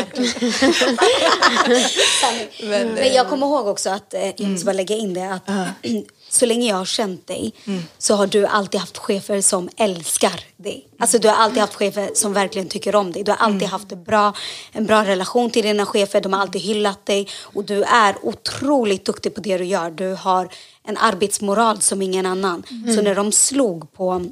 [2.63, 5.49] men, men, jag kommer ihåg också att, eh, jag måste bara lägga in det, att
[5.49, 5.69] uh.
[6.35, 7.83] så länge jag har känt dig mm.
[7.99, 10.89] så har du alltid haft chefer som älskar dig.
[10.99, 13.25] Alltså du har alltid haft chefer som verkligen tycker om dig.
[13.25, 13.71] Du har alltid mm.
[13.71, 14.33] haft en bra,
[14.73, 16.21] en bra relation till dina chefer.
[16.21, 19.91] De har alltid hyllat dig och du är otroligt duktig på det du gör.
[19.91, 20.49] Du har
[20.87, 22.63] en arbetsmoral som ingen annan.
[22.71, 22.97] Mm.
[22.97, 24.25] Så när de slog på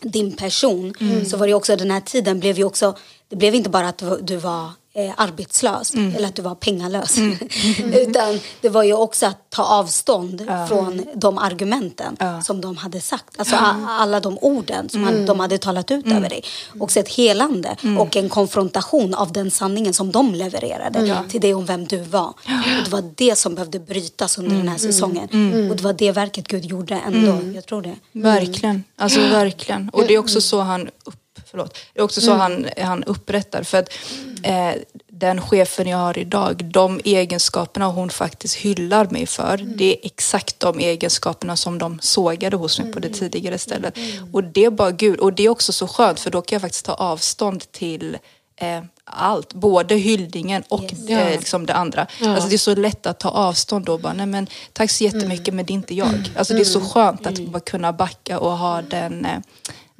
[0.00, 1.24] din person mm.
[1.24, 2.96] så var det också den här tiden blev ju också
[3.28, 6.16] det blev inte bara att du var eh, arbetslös mm.
[6.16, 7.18] eller att du var pengalös.
[7.18, 7.38] Mm.
[7.94, 13.38] Utan det var ju också att ta avstånd från de argumenten som de hade sagt.
[13.38, 13.56] Alltså
[13.88, 15.26] alla de orden som mm.
[15.26, 16.44] de hade talat ut över dig.
[16.80, 21.66] Och ett helande och en konfrontation av den sanningen som de levererade till dig om
[21.66, 22.28] vem du var.
[22.28, 25.28] Och det var det som behövde brytas under den här säsongen.
[25.70, 27.38] Och det var det verket Gud gjorde ändå.
[27.54, 27.96] Jag tror det.
[28.12, 28.84] Verkligen.
[28.96, 29.88] Alltså verkligen.
[29.88, 31.19] Och det är också så han upp
[31.50, 31.78] förlåt.
[31.94, 32.40] Det är också så mm.
[32.40, 33.62] han, han upprättar.
[33.62, 33.92] För att
[34.42, 34.72] eh,
[35.08, 39.76] den chefen jag har idag, de egenskaperna hon faktiskt hyllar mig för, mm.
[39.76, 43.18] det är exakt de egenskaperna som de sågade hos mig på det mm.
[43.18, 43.96] tidigare stället.
[43.96, 44.34] Mm.
[44.34, 45.18] Och det är bara Gud.
[45.18, 48.18] Och det är också så skönt för då kan jag faktiskt ta avstånd till
[48.56, 51.10] eh, allt, både hyllningen och yes.
[51.10, 52.06] eh, liksom det andra.
[52.20, 52.34] Ja.
[52.34, 55.48] Alltså det är så lätt att ta avstånd då bara, nej men tack så jättemycket
[55.48, 55.56] mm.
[55.56, 56.32] men det är inte jag.
[56.36, 59.38] Alltså det är så skönt att bara kunna backa och ha den eh,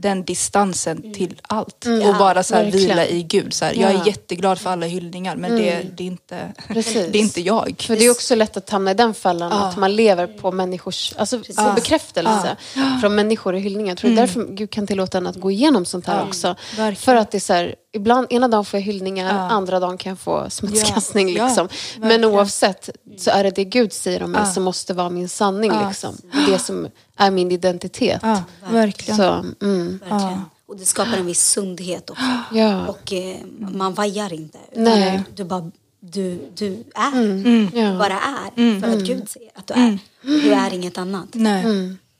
[0.00, 1.12] den distansen mm.
[1.12, 1.86] till allt.
[1.86, 2.08] Mm.
[2.08, 3.54] Och bara så här, vila i Gud.
[3.54, 3.80] Så här, ja.
[3.80, 5.62] Jag är jätteglad för alla hyllningar men mm.
[5.62, 6.52] det, det, är inte,
[6.94, 7.84] det är inte jag.
[7.86, 11.14] För det är också lätt att hamna i den fällan att man lever på människors
[11.16, 11.72] alltså, ja.
[11.74, 12.56] bekräftelse
[13.00, 13.90] från människor i hyllningar.
[13.90, 14.20] Jag tror mm.
[14.20, 16.56] därför Gud kan tillåta en att gå igenom sånt här också.
[16.76, 16.96] Verkligen.
[16.96, 20.10] För att det är så här, ibland, ena dagen får jag hyllningar, andra dagen kan
[20.10, 21.34] jag få smutskastning.
[21.34, 21.68] Liksom.
[21.98, 25.72] Men oavsett så är det det Gud säger om mig som måste vara min sanning.
[25.86, 26.16] Liksom.
[26.46, 28.20] Det som är min identitet.
[28.22, 29.16] Ja, verkligen.
[29.16, 30.00] Så, mm.
[30.08, 30.44] verkligen.
[30.66, 32.22] Och det skapar en viss sundhet också.
[32.52, 32.86] Ja.
[32.86, 34.58] Och eh, man vajar inte.
[34.72, 35.22] Nej.
[35.34, 37.12] Du bara du, du är.
[37.12, 37.46] Mm.
[37.46, 37.70] Mm.
[37.92, 38.50] Du bara är.
[38.56, 38.80] Mm.
[38.80, 39.98] För att Gud säger att du är.
[40.22, 41.28] Du är inget annat.
[41.32, 41.64] Nej.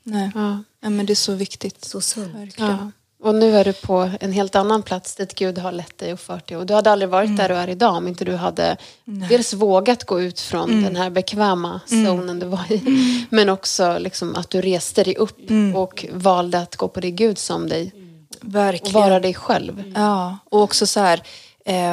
[0.02, 0.30] Nej.
[0.34, 0.62] Ja.
[0.80, 0.90] ja.
[0.90, 1.84] men det är så viktigt.
[1.84, 2.54] Så sunt.
[2.56, 2.90] Ja.
[3.22, 6.20] Och nu är du på en helt annan plats dit Gud har lett dig och
[6.20, 6.56] fört dig.
[6.56, 7.36] Och du hade aldrig varit mm.
[7.36, 9.28] där du är idag om inte du hade Nej.
[9.28, 10.84] dels vågat gå ut från mm.
[10.84, 12.06] den här bekväma mm.
[12.06, 12.38] zonen mm.
[12.38, 12.78] du var i.
[12.78, 13.24] Mm.
[13.30, 15.76] Men också liksom att du reste dig upp mm.
[15.76, 17.92] och valde att gå på det Gud som dig.
[18.40, 18.96] Verkligen.
[18.96, 19.92] Och vara dig själv.
[19.94, 21.22] Ja, och också så här...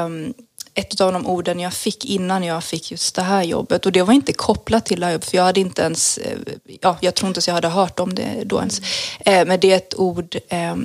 [0.06, 0.34] Um,
[0.78, 3.86] ett av de orden jag fick innan jag fick just det här jobbet.
[3.86, 6.38] Och det var inte kopplat till det här jobbet, för jag hade inte ens, eh,
[6.82, 8.82] ja, jag tror inte att jag hade hört om det då ens.
[9.20, 10.76] Eh, men det är ett ord eh,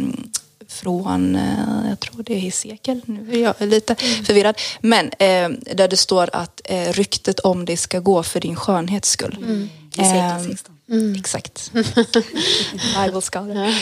[0.69, 4.25] från, eh, jag tror det är Hesekiel, nu är jag lite mm.
[4.25, 4.61] förvirrad.
[4.81, 9.37] Men eh, där det står att ryktet om dig ska gå för din skönhets skull.
[9.39, 9.71] Mm.
[9.97, 10.75] Hesekiel 16.
[10.91, 11.15] Mm.
[11.15, 11.73] Exakt.
[12.97, 13.75] Bible scholar.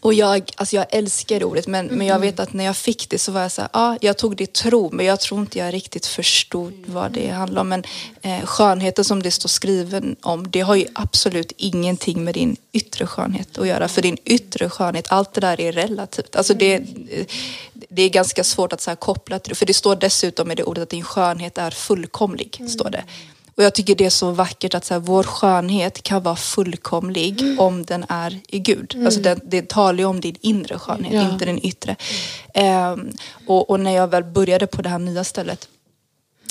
[0.00, 1.98] Och jag, alltså jag älskar ordet men, mm.
[1.98, 4.18] men jag vet att när jag fick det så var jag så här, ja, jag
[4.18, 7.68] tog det i tro men jag tror inte jag riktigt förstod vad det handlar om.
[7.68, 7.84] Men
[8.22, 13.06] eh, skönheten som det står skriven om, det har ju absolut ingenting med din yttre
[13.06, 13.88] skönhet att göra.
[13.88, 16.36] För din yttre skönhet, allt det där är relativt.
[16.36, 16.82] Alltså det,
[17.88, 19.54] det är ganska svårt att så koppla till det.
[19.54, 22.62] För det står dessutom i det ordet att din skönhet är fullkomlig.
[22.68, 23.04] Står det.
[23.60, 27.40] Och jag tycker det är så vackert att så här, vår skönhet kan vara fullkomlig
[27.40, 27.60] mm.
[27.60, 28.94] om den är i Gud.
[28.94, 29.06] Mm.
[29.06, 31.32] Alltså det, det talar ju om din inre skönhet, ja.
[31.32, 31.96] inte den yttre.
[32.92, 33.12] Um,
[33.46, 35.68] och, och, när jag väl började på det här nya stället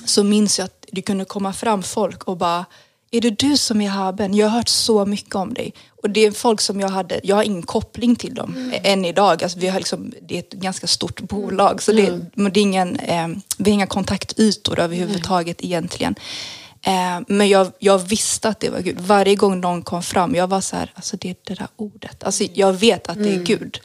[0.05, 2.65] så minns jag att det kunde komma fram folk och bara
[3.11, 4.33] är det du som är Haben?
[4.33, 5.73] Jag har hört så mycket om dig.
[6.01, 8.81] Och det är folk som jag hade, jag har ingen koppling till dem mm.
[8.83, 9.43] än idag.
[9.43, 12.51] Alltså vi har liksom, det är ett ganska stort bolag så det, mm.
[12.53, 15.71] det är ingen, eh, vi har inga kontaktytor överhuvudtaget mm.
[15.71, 16.15] egentligen.
[16.81, 18.99] Eh, men jag, jag visste att det var Gud.
[18.99, 22.23] Varje gång någon kom fram, jag var så här, alltså det är det där ordet.
[22.23, 23.79] Alltså jag vet att det är Gud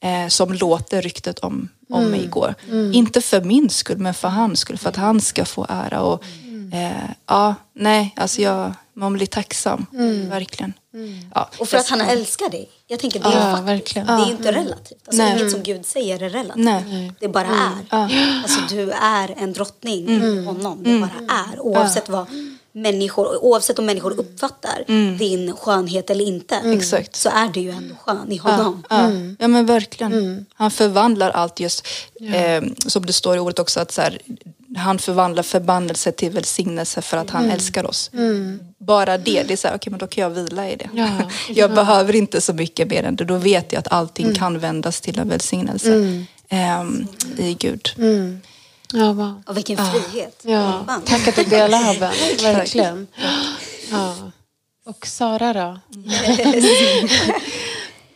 [0.00, 2.54] eh, som låter ryktet om, om mig går.
[2.92, 4.78] Inte för min skull, men för hans skull.
[4.78, 6.00] För att han ska få ära.
[6.00, 6.24] Och,
[6.72, 9.86] eh, ja, nej, alltså jag, man blir tacksam.
[10.30, 10.72] Verkligen.
[11.34, 12.68] Ja, Och för att han älskar dig.
[12.86, 14.98] Jag tänker det är, Ja, faktiskt, det är inte relativt.
[15.06, 15.38] Alltså, Nej.
[15.38, 16.64] inget som Gud säger är relativt.
[16.64, 17.12] Nej.
[17.20, 18.02] Det bara är.
[18.42, 20.82] Alltså, du är en drottning i honom.
[20.82, 21.60] Det bara är.
[21.60, 22.26] Oavsett vad
[22.72, 24.84] människor, oavsett om människor uppfattar
[25.18, 26.56] din skönhet eller inte.
[26.56, 27.16] Exakt.
[27.16, 28.82] Så är du ju ändå skön i honom.
[28.90, 30.46] Ja, ja men verkligen.
[30.54, 31.86] Han förvandlar allt just,
[32.20, 34.18] eh, som det står i ordet också, att så här,
[34.76, 38.10] han förvandlar förbannelse till välsignelse för att han älskar oss.
[38.78, 40.90] Bara det, det är så här, okej men då kan jag vila i det.
[40.94, 41.08] Ja.
[41.48, 45.00] jag behöver inte så mycket mer än det, då vet jag att allting kan vändas
[45.00, 47.06] till en välsignelse ehm,
[47.38, 47.88] i Gud.
[48.92, 49.42] Ja, wow.
[49.46, 50.40] Och vilken frihet.
[50.42, 51.02] Ja, Fan.
[51.02, 52.12] tack att du delar Haben.
[52.42, 53.06] Verkligen.
[53.90, 54.14] Ja.
[54.86, 55.78] Och Sara då?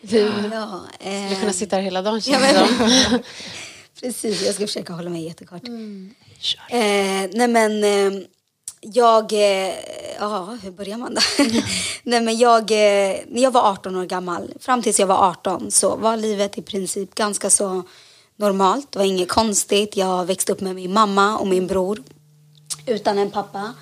[0.03, 0.19] Du
[0.53, 2.89] Ja, eh, skulle kunna sitta här hela dagen Ja, känns som.
[3.11, 3.23] men,
[4.01, 5.63] precis, jag ska försöka hålla mig jättekort.
[6.69, 8.23] Eh, nej men eh,
[8.81, 9.75] jag, eh,
[10.19, 11.21] ja hur börjar man då?
[12.03, 15.71] nej men jag, eh, när jag var 18 år gammal, fram tills jag var 18
[15.71, 17.83] så var livet i princip ganska så
[18.37, 18.93] normalt.
[18.93, 19.97] Det var inget konstigt.
[19.97, 22.03] Jag växte upp med min mamma och min bror
[22.87, 23.75] utan en pappa.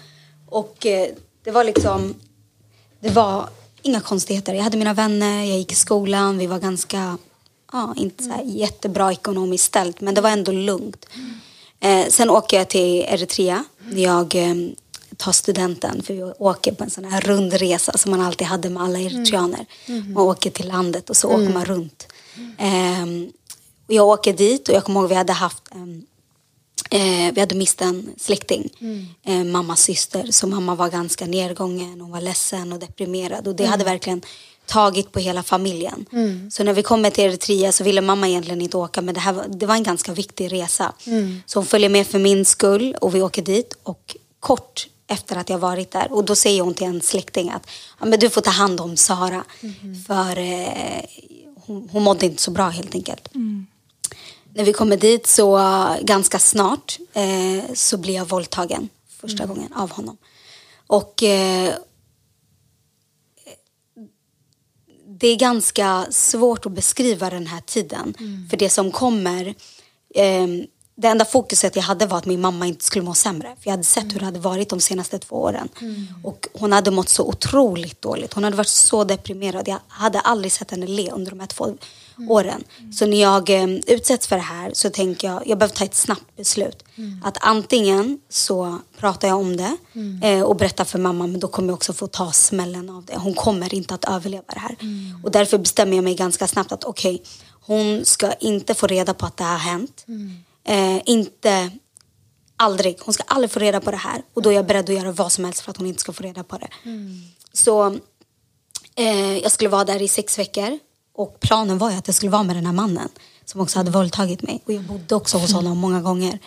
[0.49, 1.09] Och eh,
[1.45, 2.15] det var liksom,
[3.01, 3.49] det var
[3.83, 4.55] inga konstigheter.
[4.55, 7.19] Jag hade mina vänner, jag gick i skolan, vi var ganska,
[7.73, 11.07] ja inte så här jättebra ekonomiskt ställt men det var ändå lugnt.
[11.81, 14.55] Eh, sen åker jag till Eritrea jag eh,
[15.17, 18.83] tar studenten för vi åker på en sån här rundresa som man alltid hade med
[18.83, 19.67] alla eritreaner.
[19.87, 22.13] Man åker till landet och så åker man runt.
[22.59, 23.07] Eh,
[23.87, 26.07] jag åker dit och jag kommer ihåg vi hade haft en
[26.91, 28.71] Eh, vi hade mist en släkting,
[29.25, 30.27] eh, mammas syster.
[30.31, 33.49] Så mamma var ganska nedgången, hon var ledsen och deprimerad.
[33.49, 34.23] Och det hade verkligen
[34.69, 36.07] tagit på hela familjen.
[36.51, 39.03] Så när vi kommer till Eritrea så ville mamma egentligen inte åka.
[39.03, 40.93] Men det, här var, det var en ganska viktig resa.
[41.47, 43.77] Så hon följer med för min skull och vi åker dit.
[43.83, 46.13] Och kort efter att jag varit där.
[46.13, 47.67] Och då säger hon till en släkting att
[48.01, 49.45] ja, men du får ta hand om Sara.
[50.07, 51.03] För eh,
[51.67, 53.29] hon, hon mådde inte så bra helt enkelt.
[54.55, 55.61] När vi kommer dit så
[56.03, 58.89] ganska snart eh, så blir jag våldtagen
[59.21, 60.17] första gången av honom.
[60.87, 61.75] Och eh,
[65.21, 68.15] det är ganska svårt att beskriva den här tiden.
[68.51, 69.47] För det som kommer,
[70.15, 70.47] eh,
[70.97, 73.49] det enda fokuset jag hade var att min mamma inte skulle må sämre.
[73.49, 75.69] För jag hade sett hur det hade varit de senaste två åren.
[76.25, 78.35] Och hon hade mått så otroligt dåligt.
[78.35, 79.69] Hon hade varit så deprimerad.
[79.69, 81.77] Jag hade aldrig sett henne le under de här två
[82.29, 82.65] åren.
[82.93, 85.95] Så när jag eh, utsätts för det här så tänker jag, jag behöver ta ett
[85.95, 86.85] snabbt beslut.
[87.25, 89.77] Att antingen så pratar jag om det
[90.23, 93.17] eh, och berättar för mamma men då kommer jag också få ta smällen av det.
[93.17, 94.77] Hon kommer inte att överleva det här.
[95.25, 97.23] Och därför bestämmer jag mig ganska snabbt att okej,
[97.67, 100.07] hon ska inte få reda på att det har hänt.
[100.65, 101.71] Eh, inte,
[102.57, 104.23] aldrig, hon ska aldrig få reda på det här.
[104.35, 106.13] Och då är jag beredd att göra vad som helst för att hon inte ska
[106.13, 106.69] få reda på det.
[107.53, 107.87] Så
[108.95, 110.79] eh, jag skulle vara där i sex veckor.
[111.19, 113.09] Och planen var ju att jag skulle vara med den här mannen
[113.45, 114.63] som också hade våldtagit mig.
[114.67, 116.39] Och jag bodde också hos honom många gånger.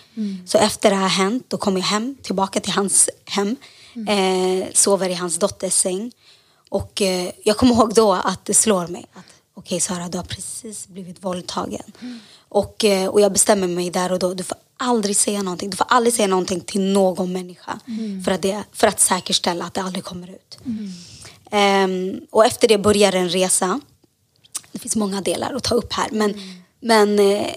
[0.46, 3.56] Så efter det här hänt, då kom jag hem, tillbaka till hans hem.
[4.08, 6.12] Eh, sover i hans dotters säng.
[6.70, 10.26] Och eh, jag kommer ihåg då att det slår mig att okej Sara, du har
[10.26, 11.92] precis blivit våldtagen.
[12.50, 15.70] Och, eh, och jag bestämmer mig där och då, du får aldrig säga någonting.
[15.70, 17.80] Du får aldrig säga någonting till någon människa.
[18.26, 20.58] För, att det, för att säkerställa att det aldrig kommer ut.
[21.52, 23.80] Ehm, och efter det börjar en resa.
[24.72, 26.08] Det finns många delar att ta upp här.
[26.12, 26.34] Men,
[26.80, 27.48] men eh,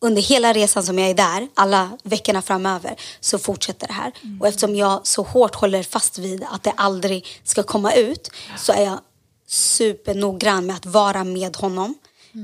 [0.00, 4.12] under hela resan som jag är där, alla veckorna framöver, så fortsätter det här.
[4.40, 8.72] Och eftersom jag så hårt håller fast vid att det aldrig ska komma ut så
[8.72, 8.98] är jag
[9.46, 11.94] supernoggrann med att vara med honom.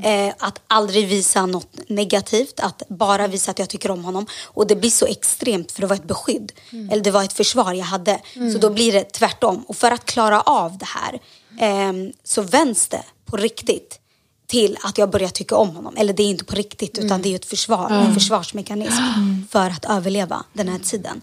[0.05, 4.27] Eh, att aldrig visa något negativt, att bara visa att jag tycker om honom.
[4.45, 6.53] Och det blir så extremt för det var ett beskydd.
[6.91, 8.21] Eller det var ett försvar jag hade.
[8.53, 9.65] Så då blir det tvärtom.
[9.69, 11.21] Och för att klara av det här
[11.61, 11.93] eh,
[12.25, 14.01] så vänds det på riktigt
[14.47, 15.97] till att jag börjar tycka om honom.
[15.97, 19.03] Eller det är inte på riktigt utan det är ett försvar, en försvarsmekanism
[19.51, 21.21] för att överleva den här tiden.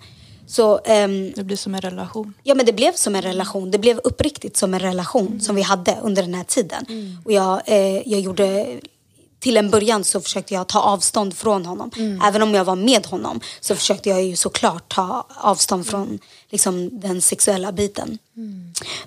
[0.48, 2.34] Så ehm, Det blir som en relation.
[2.44, 3.72] Ja men det blev som en relation.
[3.72, 6.86] Det blev uppriktigt som en relation som vi hade under den här tiden.
[7.26, 8.80] Och jag, eh, jag gjorde
[9.40, 11.92] till en början så försökte jag ta avstånd från honom.
[12.24, 17.00] Även om jag var med honom så försökte jag ju såklart ta avstånd från liksom,
[17.00, 18.18] den sexuella biten.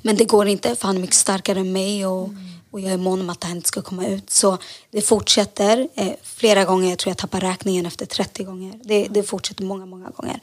[0.02, 2.28] Men det går inte för han är mycket starkare än mig och,
[2.76, 4.30] och jag är mån om att det här inte ska komma ut.
[4.30, 4.58] Så
[4.90, 6.88] det fortsätter eh, flera gånger.
[6.90, 8.80] Jag tror jag tappar räkningen efter 30 gånger.
[8.84, 10.40] Det, det fortsätter många, många gånger.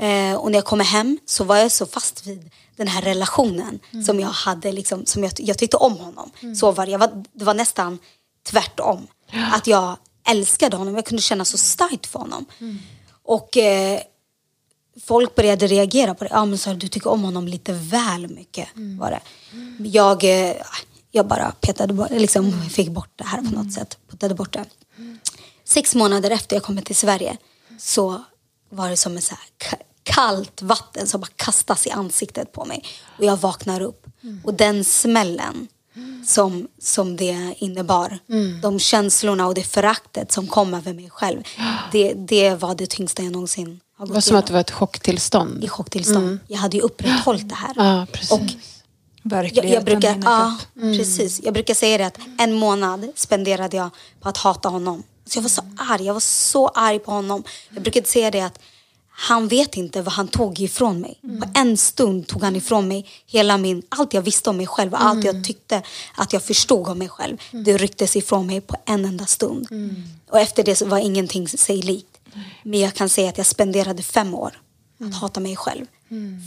[0.00, 3.78] Eh, och när jag kommer hem så var jag så fast vid den här relationen
[4.06, 6.30] som jag hade, liksom, som jag, jag tyckte om honom.
[6.56, 6.92] Så var det.
[6.92, 7.98] Jag var, det var nästan
[8.42, 9.06] tvärtom.
[9.52, 9.96] Att jag
[10.28, 10.94] älskade honom.
[10.94, 12.46] Jag kunde känna så starkt för honom.
[13.22, 14.00] Och eh,
[15.04, 16.30] folk började reagera på det.
[16.32, 18.68] Ja, men så du tycker om honom lite väl mycket.
[18.98, 19.20] Var det.
[19.88, 20.56] Jag, eh,
[21.10, 23.98] jag bara petade bort, liksom fick bort det här på något sätt.
[24.10, 24.64] Puttade bort det.
[25.64, 27.36] Sex månader efter jag kommit till Sverige
[27.78, 28.22] så
[28.70, 29.34] var det som ett så
[30.02, 32.84] kallt vatten som bara kastas i ansiktet på mig.
[33.18, 34.06] Och jag vaknar upp.
[34.44, 35.68] Och den smällen
[36.26, 38.18] som, som det innebar.
[38.62, 41.42] De känslorna och det föraktet som kom över mig själv.
[41.92, 44.60] Det, det var det tyngsta jag någonsin har Det gått var som att det var
[44.60, 45.64] ett chocktillstånd.
[45.64, 46.38] i chocktillstånd.
[46.46, 47.72] Jag hade ju upprätthållit det här.
[47.76, 48.30] Ja, precis.
[48.30, 48.40] Och
[49.22, 50.96] Verkligheten jag, brukar, i en ja, kropp.
[50.96, 51.40] precis.
[51.44, 53.90] jag brukar säga det att en månad spenderade jag
[54.20, 55.02] på att hata honom.
[55.26, 57.44] Så jag var så arg, jag var så arg på honom.
[57.70, 58.58] Jag brukade säga det att
[59.12, 61.20] han vet inte vad han tog ifrån mig.
[61.22, 64.92] På en stund tog han ifrån mig hela min, allt jag visste om mig själv
[64.92, 65.82] och allt jag tyckte
[66.14, 67.36] att jag förstod om mig själv.
[67.50, 69.68] Det rycktes ifrån mig på en enda stund.
[70.30, 72.20] Och efter det var ingenting sig likt.
[72.62, 74.60] Men jag kan säga att jag spenderade fem år
[75.00, 75.86] att hata mig själv.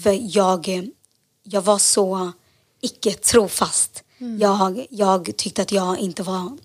[0.04, 0.90] För jag,
[1.44, 2.32] jag var så
[2.84, 4.04] icke trofast.
[4.40, 6.58] Jag, jag tyckte att jag inte var,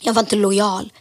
[0.00, 0.92] jag var inte lojal.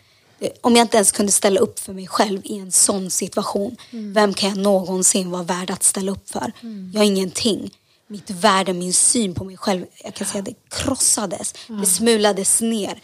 [0.61, 4.33] Om jag inte ens kunde ställa upp för mig själv i en sån situation, vem
[4.33, 6.51] kan jag någonsin vara värd att ställa upp för?
[6.93, 7.71] Jag är ingenting.
[8.09, 11.53] Mitt värde, min syn på mig själv, jag kan säga det krossades.
[11.67, 13.01] Det smulades ner.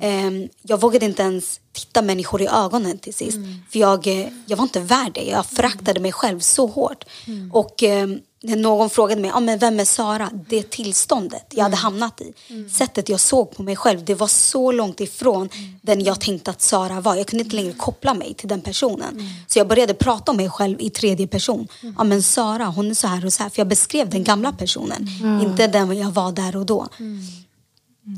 [0.00, 3.38] Ehm, jag vågade inte ens titta människor i ögonen till sist.
[3.70, 5.24] För jag, eh, jag var inte värd det.
[5.24, 7.04] Jag föraktade mig själv så hårt.
[7.52, 10.30] Och ehm, någon frågade mig, ah, men vem är Sara?
[10.48, 12.32] Det tillståndet jag hade hamnat i.
[12.70, 15.48] Sättet jag såg på mig själv, det var så långt ifrån
[15.82, 17.14] den jag tänkte att Sara var.
[17.16, 19.18] Jag kunde inte längre koppla mig till den personen.
[19.46, 21.68] Så jag började prata om mig själv i tredje person.
[21.98, 23.50] Ja men Sara, hon är så här och så här.
[23.50, 25.08] För jag beskrev den gamla personen,
[25.42, 26.88] inte den jag var där och då.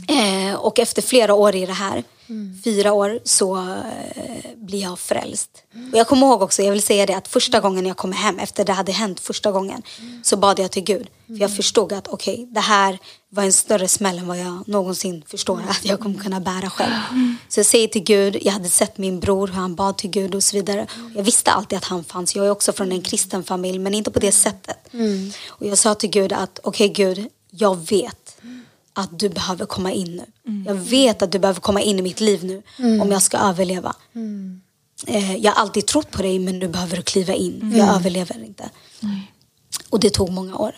[0.08, 2.04] Eh, och efter flera år i det här,
[2.64, 5.50] fyra år, så eh, blir jag frälst.
[5.92, 8.38] Och jag kommer ihåg också, jag vill säga det, att första gången jag kom hem,
[8.38, 9.82] efter det hade hänt första gången,
[10.22, 11.06] så bad jag till Gud.
[11.26, 15.24] För jag förstod att okej, det här var en större smäll än vad jag någonsin
[15.26, 16.92] förstår att jag kommer kunna bära själv.
[17.48, 20.34] Så jag säger till Gud, jag hade sett min bror, hur han bad till Gud
[20.34, 20.86] och så vidare.
[21.14, 22.36] Jag visste alltid att han fanns.
[22.36, 24.78] Jag är också från en kristen familj, men inte på det sättet.
[25.48, 28.23] Och jag sa till Gud att okej Gud, jag vet
[28.94, 30.24] att du behöver komma in nu.
[30.66, 32.62] Jag vet att du behöver komma in i mitt liv nu
[33.02, 33.96] om jag ska överleva.
[35.06, 37.60] Eh, jag har alltid trott på dig men nu behöver du kliva in.
[37.72, 38.70] för Jag överlever inte.
[39.90, 40.74] Och det tog många år.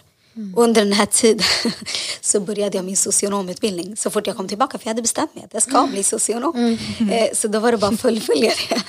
[0.57, 1.47] Och under den här tiden
[2.21, 4.79] så började jag min socionomutbildning så fort jag kom tillbaka.
[4.79, 6.79] För jag hade bestämt mig att jag ska bli socionom.
[7.13, 8.83] Eh, så då var det bara att fullfölja det.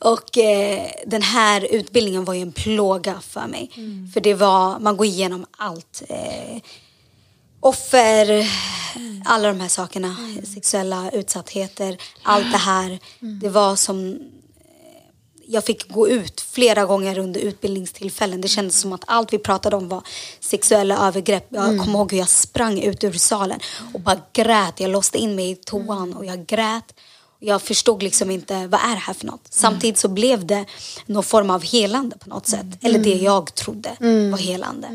[0.00, 3.70] Och eh, den här utbildningen var ju en plåga för mig.
[4.14, 6.02] För det var, man går igenom allt.
[7.62, 8.46] Eh, offer,
[9.24, 10.16] alla de här sakerna,
[10.54, 12.98] sexuella utsattheter, allt det här.
[13.40, 14.18] Det var som
[15.46, 18.40] jag fick gå ut flera gånger under utbildningstillfällen.
[18.40, 20.02] Det kändes som att allt vi pratade om var
[20.40, 21.46] sexuella övergrepp.
[21.50, 23.60] Jag kommer ihåg hur jag sprang ut ur salen
[23.94, 24.80] och bara grät.
[24.80, 26.94] Jag låste in mig i toan och jag grät.
[27.38, 29.46] Jag förstod liksom inte, vad är det här för något?
[29.50, 30.64] Samtidigt så blev det
[31.06, 32.66] någon form av helande på något sätt.
[32.82, 33.90] Eller det jag trodde
[34.30, 34.88] var helande.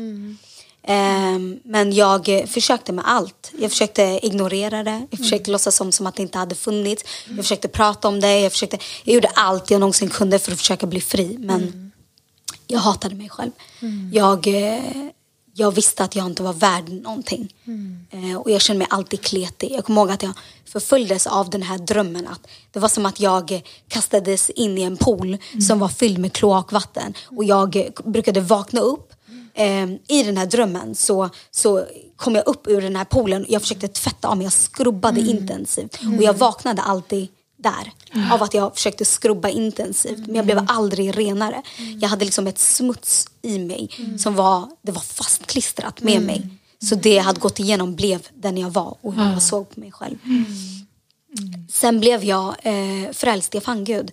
[0.90, 3.52] Ehm, men jag försökte med allt.
[3.58, 5.06] Jag försökte ignorera det.
[5.10, 7.04] Jag försökte låtsas som, som att det inte hade funnits.
[7.28, 8.40] Jag försökte prata om det.
[8.40, 11.36] Jag, försökte, jag gjorde allt jag någonsin kunde för att försöka bli fri.
[11.38, 11.92] Men
[12.66, 13.50] jag hatade mig själv.
[14.12, 14.80] Jag, eh,
[15.54, 17.54] jag visste att jag inte var värd någonting.
[18.10, 19.72] Eh, och jag kände mig alltid kletig.
[19.72, 20.32] Jag kommer ihåg att jag
[20.64, 22.26] förföljdes av den här drömmen.
[22.26, 26.32] Att det var som att jag kastades in i en pool som var fylld med
[26.32, 27.14] kloakvatten.
[27.26, 29.07] Och jag brukade vakna upp
[29.58, 31.84] eh, i den här drömmen så, så
[32.16, 33.46] kom jag upp ur den här poolen.
[33.48, 35.98] Jag försökte tvätta av mig, jag skrubbade intensivt.
[36.16, 37.92] Och jag vaknade alltid där.
[38.32, 40.26] Av att jag försökte skrubba intensivt.
[40.26, 41.62] Men jag blev aldrig renare.
[42.00, 46.48] Jag hade liksom ett smuts i mig som var, det var fastklistrat med mig.
[46.88, 49.80] Så det jag hade gått igenom blev den jag var och hur jag såg på
[49.80, 50.16] mig själv.
[51.70, 54.10] Sen blev jag eh, frälst, jag fann Gud.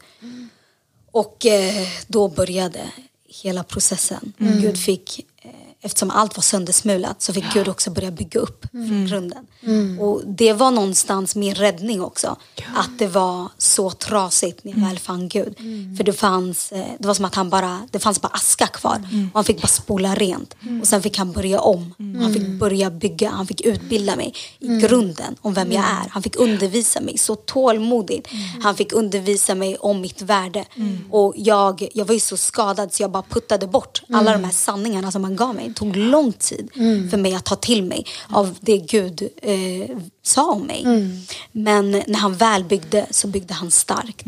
[1.11, 2.79] Och eh, då började
[3.43, 4.33] hela processen.
[4.37, 5.25] Gud fick
[5.85, 9.47] eftersom allt var söndersmulat så fick Gud också börja bygga upp från grunden.
[9.99, 12.35] Och det var någonstans min räddning också.
[12.75, 15.57] Att det var så trasigt när jag väl fann Gud.
[15.97, 18.95] För det fanns, eh, det var som att han bara, det fanns bara aska kvar.
[19.33, 20.55] Och han fick bara spola rent.
[20.81, 21.93] Och sen fick han börja om.
[22.21, 26.09] Han fick börja bygga, han fick utbilda mig i grunden om vem jag är.
[26.09, 28.27] Han fick undervisa mig så tålmodigt.
[28.63, 30.65] Han fick undervisa mig om mitt värde.
[31.11, 34.51] Och jag, jag var ju så skadad så jag bara puttade bort alla de här
[34.51, 35.73] sanningarna som han gav mig.
[35.75, 36.69] Tog lång tid
[37.09, 40.83] för mig att ta till mig av det Gud eh, sa om mig.
[41.51, 44.25] Men när han väl byggde så byggde han starkt.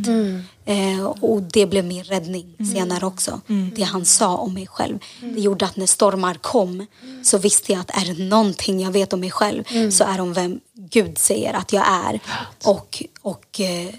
[0.66, 3.42] Eh, och det blev min räddning senare också.
[3.76, 5.00] Det han sa om mig själv.
[5.22, 6.86] Det gjorde att när stormar kom
[7.24, 10.22] så visste jag att är det någonting jag vet om mig själv så är det
[10.22, 12.20] om vem Gud säger att jag är.
[12.64, 13.94] Och, och eh,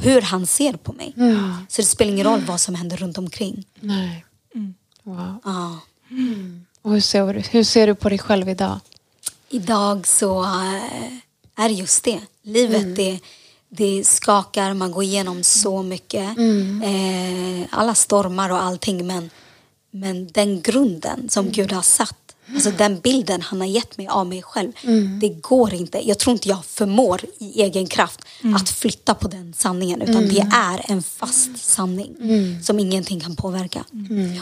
[0.00, 1.12] hur han ser på mig.
[1.68, 3.64] Så det spelar ingen roll vad som händer runt omkring.
[3.80, 4.24] Nej.
[5.02, 5.76] Wow.
[6.08, 6.16] Ja.
[6.82, 8.80] Och hur, ser du, hur ser du på dig själv idag?
[9.48, 12.20] Idag så eh, är just det.
[12.42, 13.20] Livet det,
[13.68, 16.38] det skakar, man går igenom så mycket.
[16.84, 19.06] Eh, alla stormar och allting.
[19.06, 19.30] Men,
[19.90, 24.26] men den grunden som Gud har satt Alltså den bilden han har gett mig av
[24.26, 24.72] mig själv.
[25.20, 26.08] Det går inte.
[26.08, 28.20] Jag tror inte jag förmår i egen kraft
[28.56, 30.02] att flytta på den sanningen.
[30.02, 32.16] Utan det är en fast sanning
[32.62, 33.84] som ingenting kan påverka.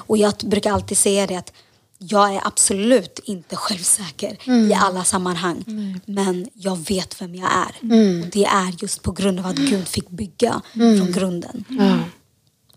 [0.06, 1.52] Och jag brukar alltid säga det att
[1.98, 4.36] jag är absolut inte självsäker
[4.70, 5.64] i alla sammanhang.
[6.06, 7.74] Men jag vet vem jag är.
[8.22, 11.64] Och det är just på grund av att Gud fick bygga från grunden.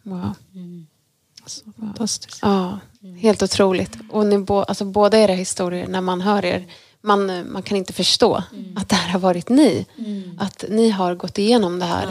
[0.04, 0.36] Wow.
[1.48, 2.40] Så fantastiskt.
[2.42, 2.80] Ja,
[3.20, 3.98] helt otroligt.
[4.12, 6.68] Och ni bo, alltså, båda era historier, när man hör er,
[7.02, 8.44] man, man kan inte förstå
[8.76, 9.86] att det här har varit ni.
[10.40, 12.08] Att ni har gått igenom det här.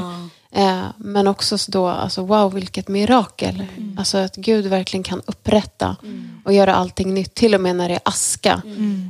[0.52, 3.64] Eh, men också så då, alltså, wow vilket mirakel.
[3.98, 5.96] Alltså att Gud verkligen kan upprätta
[6.44, 7.34] och göra allting nytt.
[7.34, 8.62] Till och med när det är aska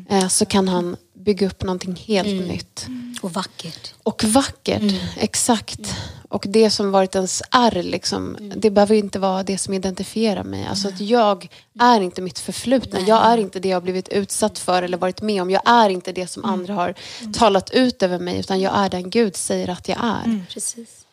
[0.08, 2.86] eh, så kan han bygga upp någonting helt nytt.
[3.22, 3.94] Och vackert.
[4.02, 5.94] Och vackert, exakt.
[6.28, 10.66] Och det som varit ens ärr, liksom, det behöver inte vara det som identifierar mig.
[10.66, 11.48] Alltså att jag
[11.78, 13.00] är inte mitt förflutna.
[13.00, 15.50] Jag är inte det jag blivit utsatt för eller varit med om.
[15.50, 16.94] Jag är inte det som andra har
[17.32, 18.38] talat ut över mig.
[18.38, 20.44] Utan jag är den Gud säger att jag är.
[20.52, 21.06] Precis.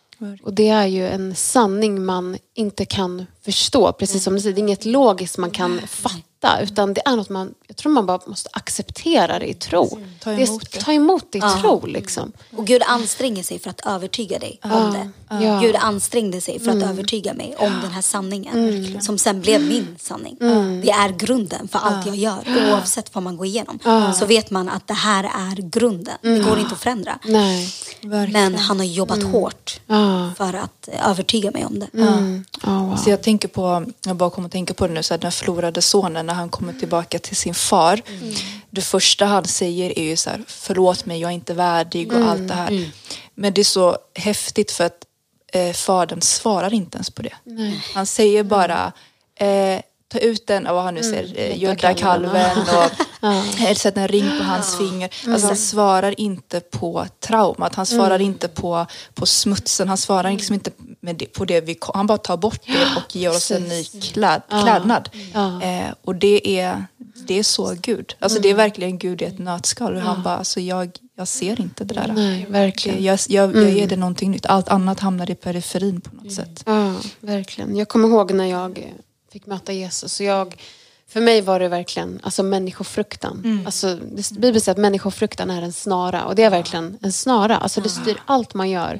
[0.43, 3.91] Och det är ju en sanning man inte kan förstå.
[3.93, 6.59] Precis som du säger, det är inget logiskt man kan fatta.
[6.61, 9.99] Utan det är något man, jag tror man bara måste acceptera det i tro.
[10.19, 10.79] Ta Det är- emot det.
[10.79, 12.31] Ta emot det i tro liksom.
[12.57, 15.09] Och Gud anstränger sig för att övertyga dig om det.
[15.43, 15.59] ja.
[15.59, 19.01] Gud ansträngde sig för att övertyga mig om den här sanningen.
[19.01, 20.37] Som sen blev min sanning.
[20.81, 22.71] Det är grunden för allt jag gör.
[22.71, 23.79] Oavsett vad man går igenom.
[24.19, 26.17] Så vet man att det här är grunden.
[26.21, 27.19] Det går inte att förändra.
[27.25, 27.69] Nej.
[28.33, 29.79] Men han har jobbat hårt
[30.37, 31.87] för att övertyga mig om det.
[32.63, 32.95] Oh, wow.
[32.97, 35.31] Så jag tänker på, jag bara kommer att tänka på det nu, så här, den
[35.31, 38.01] förlorade sonen när han kommer tillbaka till sin far.
[38.69, 42.19] Det första han säger är ju så här, förlåt mig, jag är inte värdig och
[42.29, 42.91] allt det här.
[43.35, 45.05] Men det är så häftigt för att
[45.53, 47.33] eh, fadern svarar inte ens på det.
[47.93, 48.91] Han säger bara,
[49.35, 49.81] eh,
[50.13, 54.29] ta ut den, och vad han nu säger, eh, gödda kalven och sätta en ring
[54.39, 55.09] på hans finger.
[55.27, 60.53] Alltså han svarar inte på traumat, han svarar inte på, på smutsen, han svarar liksom
[60.53, 61.77] inte med det, på det vi.
[61.93, 65.09] Han bara tar bort det och ger oss en ny kläd, klädnad.
[65.63, 66.85] Eh, och det är,
[67.27, 68.15] det är så Gud.
[68.19, 69.95] Alltså det är verkligen Gud i ett nötskal.
[69.95, 72.11] Och han bara, alltså jag, jag ser inte det där.
[72.15, 73.03] Nej, verkligen.
[73.03, 74.45] Jag, jag, jag ger det någonting nytt.
[74.45, 76.63] Allt annat hamnar i periferin på något sätt.
[76.65, 77.75] Ja, verkligen.
[77.75, 78.93] Jag kommer ihåg när jag
[79.33, 80.19] fick möta Jesus.
[80.19, 80.55] Och jag,
[81.07, 83.63] för mig var det verkligen alltså, människofruktan.
[83.65, 86.25] Alltså, det, Bibeln säger att människofruktan är en snara.
[86.25, 87.57] Och det är verkligen en snara.
[87.57, 88.99] Alltså, det styr allt man gör.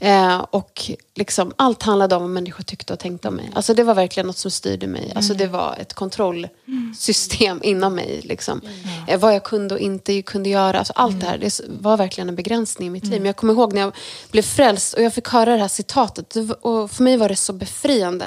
[0.00, 3.50] Eh, och liksom, allt handlade om vad människor tyckte och tänkte om mig.
[3.54, 5.12] Alltså, det var verkligen något som styrde mig.
[5.14, 8.20] Alltså, det var ett kontrollsystem inom mig.
[8.24, 8.60] Liksom.
[9.08, 10.78] Eh, vad jag kunde och inte kunde göra.
[10.78, 13.20] Alltså, allt det här det var verkligen en begränsning i mitt liv.
[13.20, 13.92] Men jag kommer ihåg när jag
[14.30, 16.36] blev frälst och jag fick höra det här citatet.
[16.60, 18.26] Och för mig var det så befriande.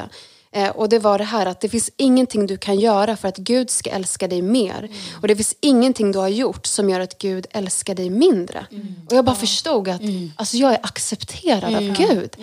[0.57, 3.37] Eh, och det var det här att det finns ingenting du kan göra för att
[3.37, 4.89] Gud ska älska dig mer.
[5.21, 8.65] Och det finns ingenting du har gjort som gör att Gud älskar dig mindre.
[9.09, 10.01] Och jag bara förstod att
[10.35, 12.35] alltså, jag är accepterad av Gud.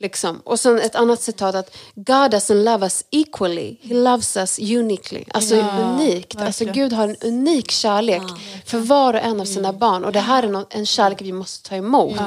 [0.00, 0.40] Liksom.
[0.44, 5.24] Och sen ett annat citat att God doesn't love us equally, he loves us uniquely.
[5.34, 6.40] Alltså unikt.
[6.40, 6.64] Alltså.
[6.64, 8.22] Gud har en unik kärlek
[8.66, 10.04] för var och en av sina barn.
[10.04, 12.20] Och det här är en kärlek vi måste ta emot.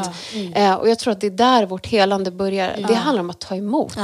[0.54, 2.86] Eh, och jag tror att det är där vårt helande börjar.
[2.88, 3.98] Det handlar om att ta emot.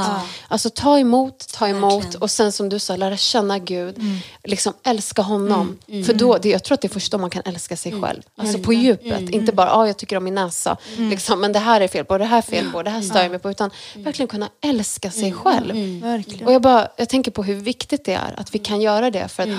[0.47, 2.21] Alltså ta emot emot, ta emot Verkligen.
[2.21, 3.95] och sen som du sa, lära känna Gud.
[4.43, 5.78] Liksom älska honom.
[6.05, 8.21] För då, det, jag tror att det är först då man kan älska sig själv.
[8.36, 9.30] Alltså på djupet.
[9.30, 10.78] Inte bara, ah, jag tycker om min näsa.
[10.97, 13.21] Liksom, men det här är fel på, det här är fel på, det här stör
[13.21, 13.51] jag mig på.
[13.51, 15.75] Utan verkligen kunna älska sig själv.
[16.45, 19.28] Och jag, bara, jag tänker på hur viktigt det är att vi kan göra det.
[19.28, 19.49] För att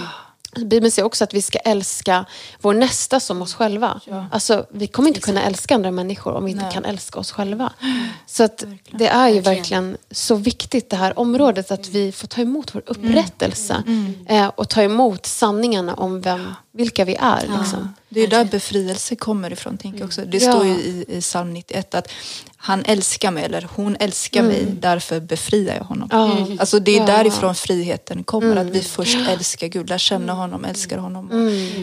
[0.65, 2.25] Bibeln säger också att vi ska älska
[2.61, 4.01] vår nästa som oss själva.
[4.33, 7.73] Alltså, vi kommer inte kunna älska andra människor om vi inte kan älska oss själva.
[8.27, 12.41] Så att det är ju verkligen så viktigt det här området att vi får ta
[12.41, 13.83] emot vår upprättelse
[14.29, 17.41] eh, och ta emot sanningarna om vem, vilka vi är.
[17.59, 17.95] Liksom.
[18.09, 19.79] Det är där befrielse kommer ifrån.
[19.79, 20.25] Tänker jag också.
[20.25, 20.53] Det Ja.
[20.53, 22.09] står ju i, i psalm 91 att
[22.57, 26.09] han älskar mig eller hon älskar mig, därför befriar jag honom.
[26.13, 26.47] Ja.
[26.61, 27.07] Alltså det är Ja.
[27.07, 31.31] därifrån friheten kommer, att vi först älskar Gud, lär känna honom, älskar honom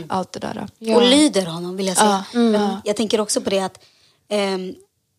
[0.08, 0.68] och allt det där.
[0.80, 0.96] Ja.
[0.96, 2.24] Och lyder honom vill jag säga.
[2.86, 3.80] Jag tänker också på det att
[4.30, 4.76] ehm,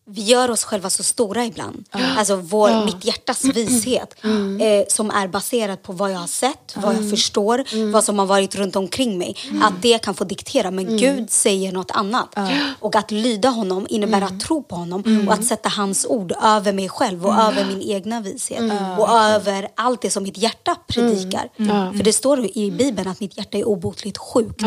[0.09, 1.85] vi gör oss själva så stora ibland.
[2.17, 6.95] Alltså vår, mitt hjärtas vishet eh, som är baserad på vad jag har sett, vad
[6.95, 9.35] jag förstår, vad som har varit runt omkring mig.
[9.61, 10.71] Att det kan få diktera.
[10.71, 12.35] Men Gud säger något annat.
[12.79, 16.73] Och att lyda honom innebär att tro på honom och att sätta hans ord över
[16.73, 18.71] mig själv och över min egna vishet.
[18.97, 21.49] Och över allt det som mitt hjärta predikar.
[21.97, 24.61] För det står i Bibeln att mitt hjärta är obotligt sjukt.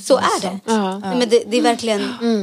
[0.00, 0.60] Så är det.
[1.02, 2.00] Men det, det, är verkligen,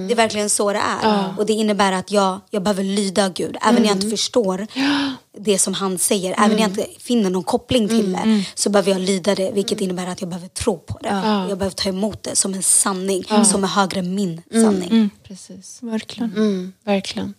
[0.08, 1.34] det är verkligen så det är.
[1.38, 3.58] Och det innebär att jag, jag behöver lyda Gud.
[3.62, 4.68] Även när jag inte förstår
[5.38, 6.36] det som han säger.
[6.38, 8.44] Även när jag inte finner någon koppling till det.
[8.56, 9.52] Så behöver jag lyda det.
[9.52, 11.10] Vilket innebär att jag behöver tro på det.
[11.10, 13.24] Och jag behöver ta emot det som en sanning.
[13.46, 15.10] Som är högre än min sanning.
[15.24, 15.80] Precis.
[15.82, 16.32] Verkligen.
[16.32, 17.34] Mm, verkligen.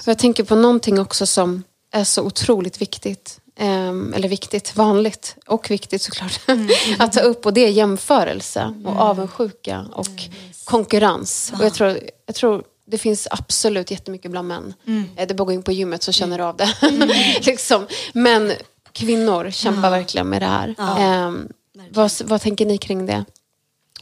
[0.00, 1.62] Och jag tänker på någonting också som
[1.92, 3.40] är så otroligt viktigt.
[3.56, 6.40] Ehm, eller viktigt, vanligt och viktigt såklart.
[6.98, 10.06] att ta upp och det är jämförelse och avundsjuka och
[10.64, 11.52] konkurrens.
[11.58, 14.74] Och jag tror, jag tror det finns absolut jättemycket bland män.
[14.86, 16.74] Eh, Det är bara att gå in på gymmet så känner du av det.
[17.46, 17.86] liksom.
[18.12, 18.52] Men
[18.92, 20.74] kvinnor kämpar verkligen med det här.
[20.98, 21.48] Ehm,
[21.90, 23.24] vad, vad tänker ni kring det?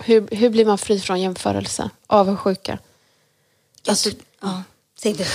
[0.01, 1.91] Hur, hur blir man fri från jämförelse?
[2.07, 2.78] Avundsjuka?
[3.89, 4.11] Alltså,
[4.43, 4.62] ja.
[4.99, 5.26] Säg det.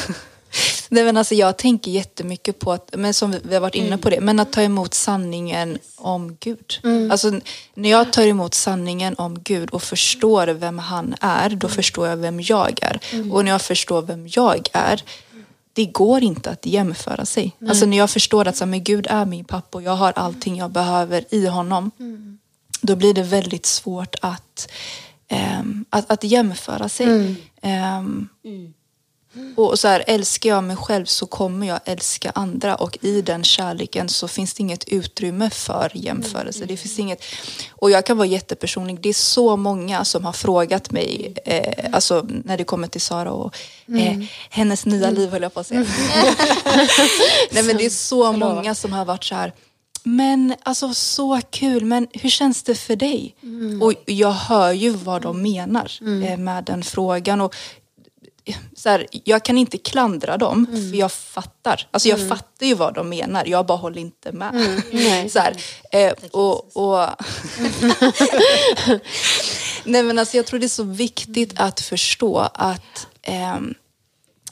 [0.90, 4.10] Nej, men alltså, jag tänker jättemycket på att, men som vi- har varit inne på
[4.10, 6.80] det, men att ta emot sanningen om Gud.
[7.12, 7.32] Alltså,
[7.74, 12.18] när jag tar emot sanningen om Gud och förstår vem han är, då förstår jag
[12.18, 13.00] vem jag är.
[13.32, 15.04] Och när jag förstår vem jag är,
[15.74, 17.56] det går inte att jämföra sig.
[17.70, 20.58] Alltså när jag förstår att så, men Gud är min pappa och jag har allting
[20.58, 21.92] jag behöver i honom,
[22.82, 24.68] då blir det väldigt svårt att,
[25.28, 27.08] ehm, att, att jämföra sig.
[27.62, 28.30] Ehm,
[29.56, 33.44] och så här, älskar jag mig själv så kommer jag älska andra och i den
[33.44, 36.66] kärleken så finns det inget utrymme för jämförelse.
[36.66, 37.24] Det finns inget,
[37.72, 39.02] och jag kan vara jättepersonlig.
[39.02, 43.32] Det är så många som har frågat mig, eh, alltså när det kommer till Sara
[43.32, 43.56] och
[43.98, 44.20] eh,
[44.50, 45.80] hennes nya liv höll jag på att säga.
[47.52, 49.54] Nej men det är så många som har varit så här,
[50.04, 53.36] men alltså så kul, men hur känns det för dig?
[53.82, 57.42] Och jag hör ju vad de menar eh, med den frågan.
[57.42, 57.56] Och
[58.76, 61.88] så här, jag kan inte klandra dem, för jag fattar.
[61.92, 64.82] Alltså jag fattar ju vad de menar, jag bara håller inte med.
[64.92, 65.30] Nej.
[65.30, 65.56] Så här,
[65.92, 67.10] eh, och, och
[69.84, 73.74] Nej men alltså jag tror det är så viktigt att förstå att ehm,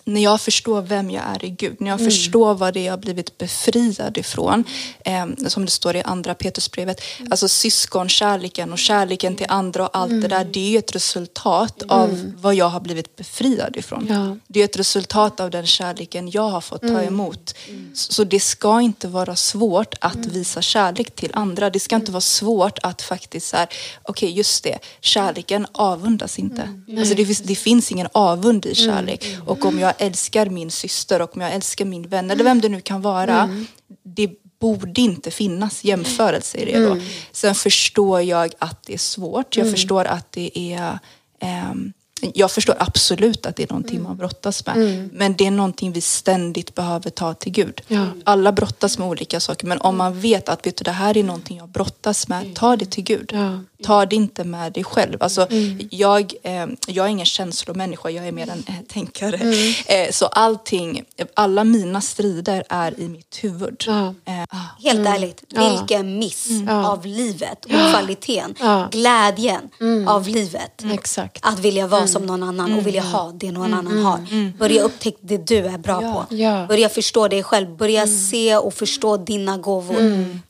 [0.05, 2.99] när jag förstår vem jag är i Gud, när jag förstår vad det är jag
[2.99, 4.63] blivit befriad ifrån,
[5.05, 10.21] eh, som det står i andra Petrusbrevet, alltså syskonkärleken och kärleken till andra och allt
[10.21, 14.07] det där, det är ett resultat av vad jag har blivit befriad ifrån.
[14.09, 14.37] Ja.
[14.47, 17.55] Det är ett resultat av den kärleken jag har fått ta emot.
[17.93, 21.69] Så så det ska inte vara svårt att visa kärlek till andra.
[21.69, 23.67] Det ska inte vara svårt att faktiskt så här,
[24.03, 26.69] okej just det, kärleken avundas inte.
[26.97, 29.37] Alltså det, finns, det finns ingen avund i kärlek.
[29.45, 32.69] Och om jag älskar min syster och om jag älskar min vän eller vem det
[32.69, 33.65] nu kan vara,
[34.03, 34.29] det
[34.59, 36.97] borde inte finnas jämförelse i det då.
[37.31, 39.57] Sen förstår jag att det är svårt.
[39.57, 40.99] Jag förstår att det är
[41.39, 41.93] ehm,
[42.33, 45.09] jag förstår absolut att det är någonting man brottas med.
[45.13, 47.81] Men det är någonting vi ständigt behöver ta till Gud.
[47.87, 48.07] Ja.
[48.23, 49.67] Alla brottas med olika saker.
[49.67, 52.75] Men om man vet att vet du, det här är någonting jag brottas med, ta
[52.75, 53.31] det till Gud.
[53.33, 53.59] Ja.
[53.85, 55.23] Ta det inte med dig själv.
[55.23, 55.47] Alltså,
[55.89, 59.39] jag, eh, jag är ingen känslomänniska, jag är mer en eh, tänkare.
[59.87, 63.83] Eh, så allting, alla mina strider är i mitt huvud.
[63.87, 64.07] Ja.
[64.25, 64.57] Eh, ah.
[64.83, 65.69] Helt ärligt, Ja.
[65.69, 66.87] vilken miss Ja.
[66.87, 68.87] av livet och kvaliteten, Ja.
[68.91, 69.61] glädjen
[70.07, 70.83] av livet.
[70.93, 71.39] Exakt.
[71.45, 74.19] Att vilja vara som någon annan och vilja ha det någon annan har.
[74.57, 76.25] Börja upptäcka det du är bra Ja.
[76.29, 76.35] på.
[76.35, 76.65] Ja.
[76.67, 77.77] Börja förstå dig själv.
[77.77, 79.95] Börja se och förstå dina gåvor.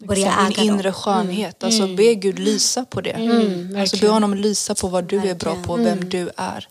[0.08, 0.94] Börja Din äga inre dem.
[0.94, 1.64] skönhet.
[1.64, 3.16] Alltså be Gud lysa på det.
[3.80, 6.68] Alltså be honom lysa på vad du är bra på, vem du är.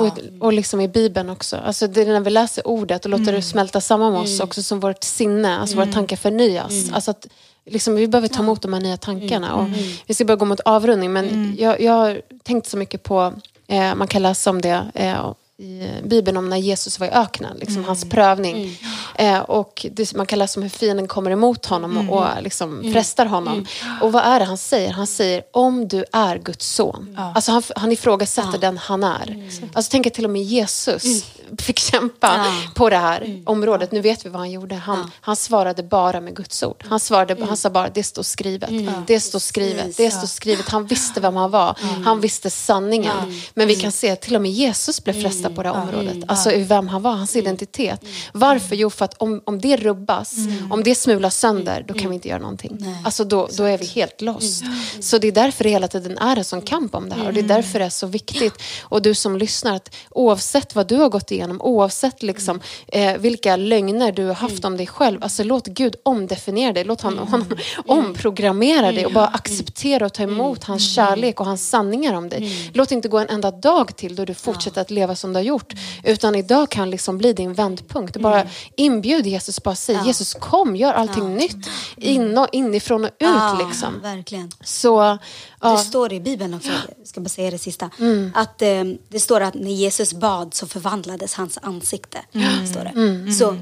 [0.00, 1.56] Och, och liksom i Bibeln också.
[1.56, 4.62] Alltså det är när vi läser ordet och låter det smälta samman med oss också
[4.62, 6.72] som vårt sinne, alltså våra tankar förnyas.
[6.92, 7.26] Alltså att,
[7.66, 9.54] liksom, vi behöver ta emot de här nya tankarna.
[9.54, 9.66] Och
[10.06, 11.12] vi ska börja gå mot avrundning.
[11.12, 13.32] Men jag, jag har tänkt så mycket på,
[13.66, 17.56] eh, man kan läsa om det eh, i Bibeln om när Jesus var i öknen,
[17.56, 18.78] liksom hans prövning.
[19.14, 23.26] Eh, och det, man kan läsa om hur fienden kommer emot honom och liksom frestar
[23.26, 23.66] honom.
[24.02, 24.90] Och vad är det han säger?
[24.90, 27.18] Han säger om du är Guds son.
[27.34, 29.50] Alltså han, han ifrågasätter den han är.
[29.72, 31.24] Alltså tänk att till och med Jesus
[31.58, 32.52] fick kämpa Ja.
[32.74, 33.92] på det här området.
[33.92, 34.74] Nu vet vi vad han gjorde.
[34.74, 36.84] Han, han svarade bara med Guds ord.
[36.88, 38.70] Han, svarade, han sa bara det står skrivet.
[39.06, 39.96] Det står skrivet.
[39.96, 40.68] Det står skrivet.
[40.68, 41.78] Han visste vem han var.
[42.04, 43.16] Han visste sanningen.
[43.54, 46.24] Men vi kan se att till och med Jesus blev frestad på det här området.
[46.28, 48.04] Alltså vem han var, hans identitet.
[48.32, 48.76] Varför?
[48.76, 50.34] Jo, för att om, om det rubbas,
[50.70, 52.86] om det smulas sönder, då kan vi inte göra någonting.
[53.04, 54.64] Alltså då, då är vi helt lost.
[55.00, 57.26] Så det är därför det hela tiden är en sån kamp om det här.
[57.26, 58.54] Och det är därför det är så viktigt.
[58.82, 63.56] Och du som lyssnar, att oavsett vad du har gått igenom, oavsett liksom, eh, vilka
[63.56, 66.84] lögner du har haft om dig själv, alltså låt Gud omdefiniera dig.
[66.84, 67.46] Låt honom, honom
[67.86, 72.70] omprogrammera dig och bara acceptera och ta emot hans kärlek och hans sanningar om dig.
[72.74, 75.44] Låt inte gå en enda dag till då du fortsätter att leva som du har
[75.44, 75.72] gjort.
[76.04, 78.16] Utan idag kan liksom bli din vändpunkt.
[78.16, 81.56] Bara inbjud Jesus, bara säg Jesus kom, gör allting nytt.
[81.96, 84.00] In och, inifrån och ut liksom.
[84.02, 84.50] verkligen.
[84.64, 85.18] Så,
[85.60, 86.68] Det står i Bibeln också,
[86.98, 88.32] jag ska bara säga det sista, Mm.
[88.34, 92.18] att eh, det står att när Jesus bad så förvandlades hans ansikte.
[92.34, 92.66] Mm.
[92.66, 93.32] Står det.
[93.32, 93.56] Så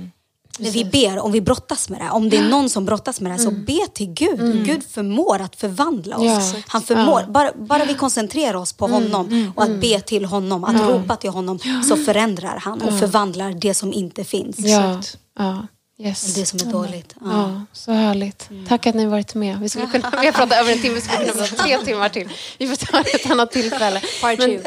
[0.58, 3.32] när vi ber, om vi brottas med det, om det är någon som brottas med
[3.32, 4.66] det, så be till Gud.
[4.66, 6.22] Gud förmår att förvandla oss.
[6.22, 6.56] Mm.
[6.56, 6.62] Ja.
[6.66, 9.02] Han förmår, bara, bara vi koncentrerar oss på Mm.
[9.02, 11.58] honom och att be till honom, att ropa till honom,
[11.88, 14.56] så förändrar han och förvandlar det som inte finns.
[14.58, 15.66] Ja.
[16.04, 16.34] Yes.
[16.34, 17.14] Det som är dåligt.
[17.20, 17.26] Ja.
[17.32, 18.48] Ja, så härligt.
[18.68, 19.58] Tack att ni varit med.
[19.60, 22.08] Vi skulle kunna vi har pratat över en timme, vi skulle kunna prata tre timmar
[22.08, 22.28] till.
[22.58, 24.00] Vi får ta ett annat tillfälle.
[24.22, 24.62] Men,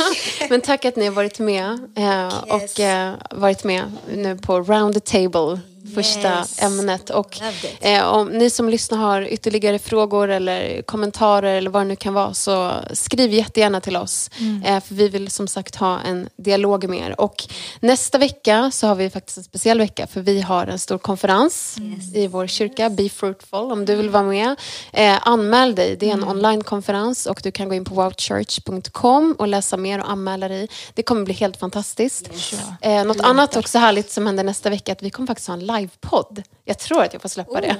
[0.50, 4.94] men tack att ni har varit med eh, och eh, varit med nu på Round
[4.94, 5.60] the Table,
[5.94, 6.62] första Yes.
[6.62, 7.10] ämnet.
[7.10, 7.40] Och
[7.80, 12.14] eh, om ni som lyssnar har ytterligare frågor eller kommentarer eller vad det nu kan
[12.14, 14.30] vara så skriv jättegärna till oss.
[14.64, 17.20] Eh, för vi vill som sagt ha en dialog med er.
[17.20, 17.44] Och
[17.80, 21.76] nästa vecka så har vi faktiskt en speciell vecka för vi har en stor konferens
[22.14, 23.72] i vår kyrka, Be Fruitful.
[23.72, 24.56] Om du vill vara med,
[24.92, 25.96] eh, anmäl dig.
[25.96, 30.10] Det är en onlinekonferens och du kan gå in på wowchurch.com och läsa mer och
[30.10, 30.68] anmäla dig.
[30.94, 32.30] Det kommer bli helt fantastiskt.
[32.80, 35.54] Eh, något annat också härligt som händer nästa vecka är att vi kommer faktiskt ha
[35.54, 36.42] en livepodd.
[36.64, 37.76] Jag tror att jag får släppa det.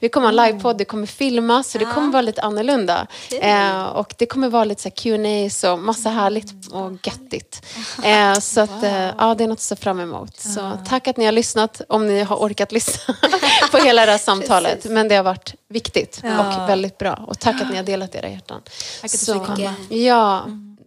[0.00, 3.06] Vi kommer ha en livepodd, det kommer filmas så det kommer vara lite annorlunda.
[3.40, 7.62] Eh, och det kommer vara lite Q&A och massa härligt och göttigt.
[8.04, 10.40] Eh, så att, eh, ja, det är något att se fram emot.
[10.40, 13.14] Så tack att ni har lyssnat, om ni har orkat lyssna
[13.70, 14.84] på hela det här samtalet.
[14.84, 17.24] Men det har varit viktigt och väldigt bra.
[17.26, 18.62] Och tack att ni har delat era hjärtan.
[19.00, 19.74] Tack att du fick komma.
[19.88, 20.46] Ja,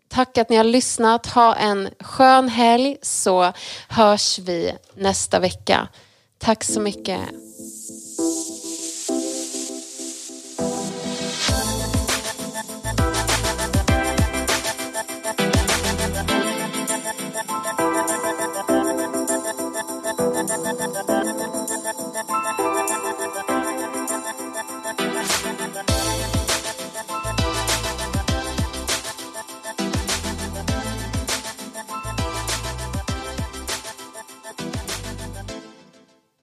[0.10, 1.26] tack att ni har lyssnat.
[1.28, 3.54] Ha en skön helg så
[3.88, 5.88] hörs vi nästa vecka.
[6.40, 7.20] Tack så mycket.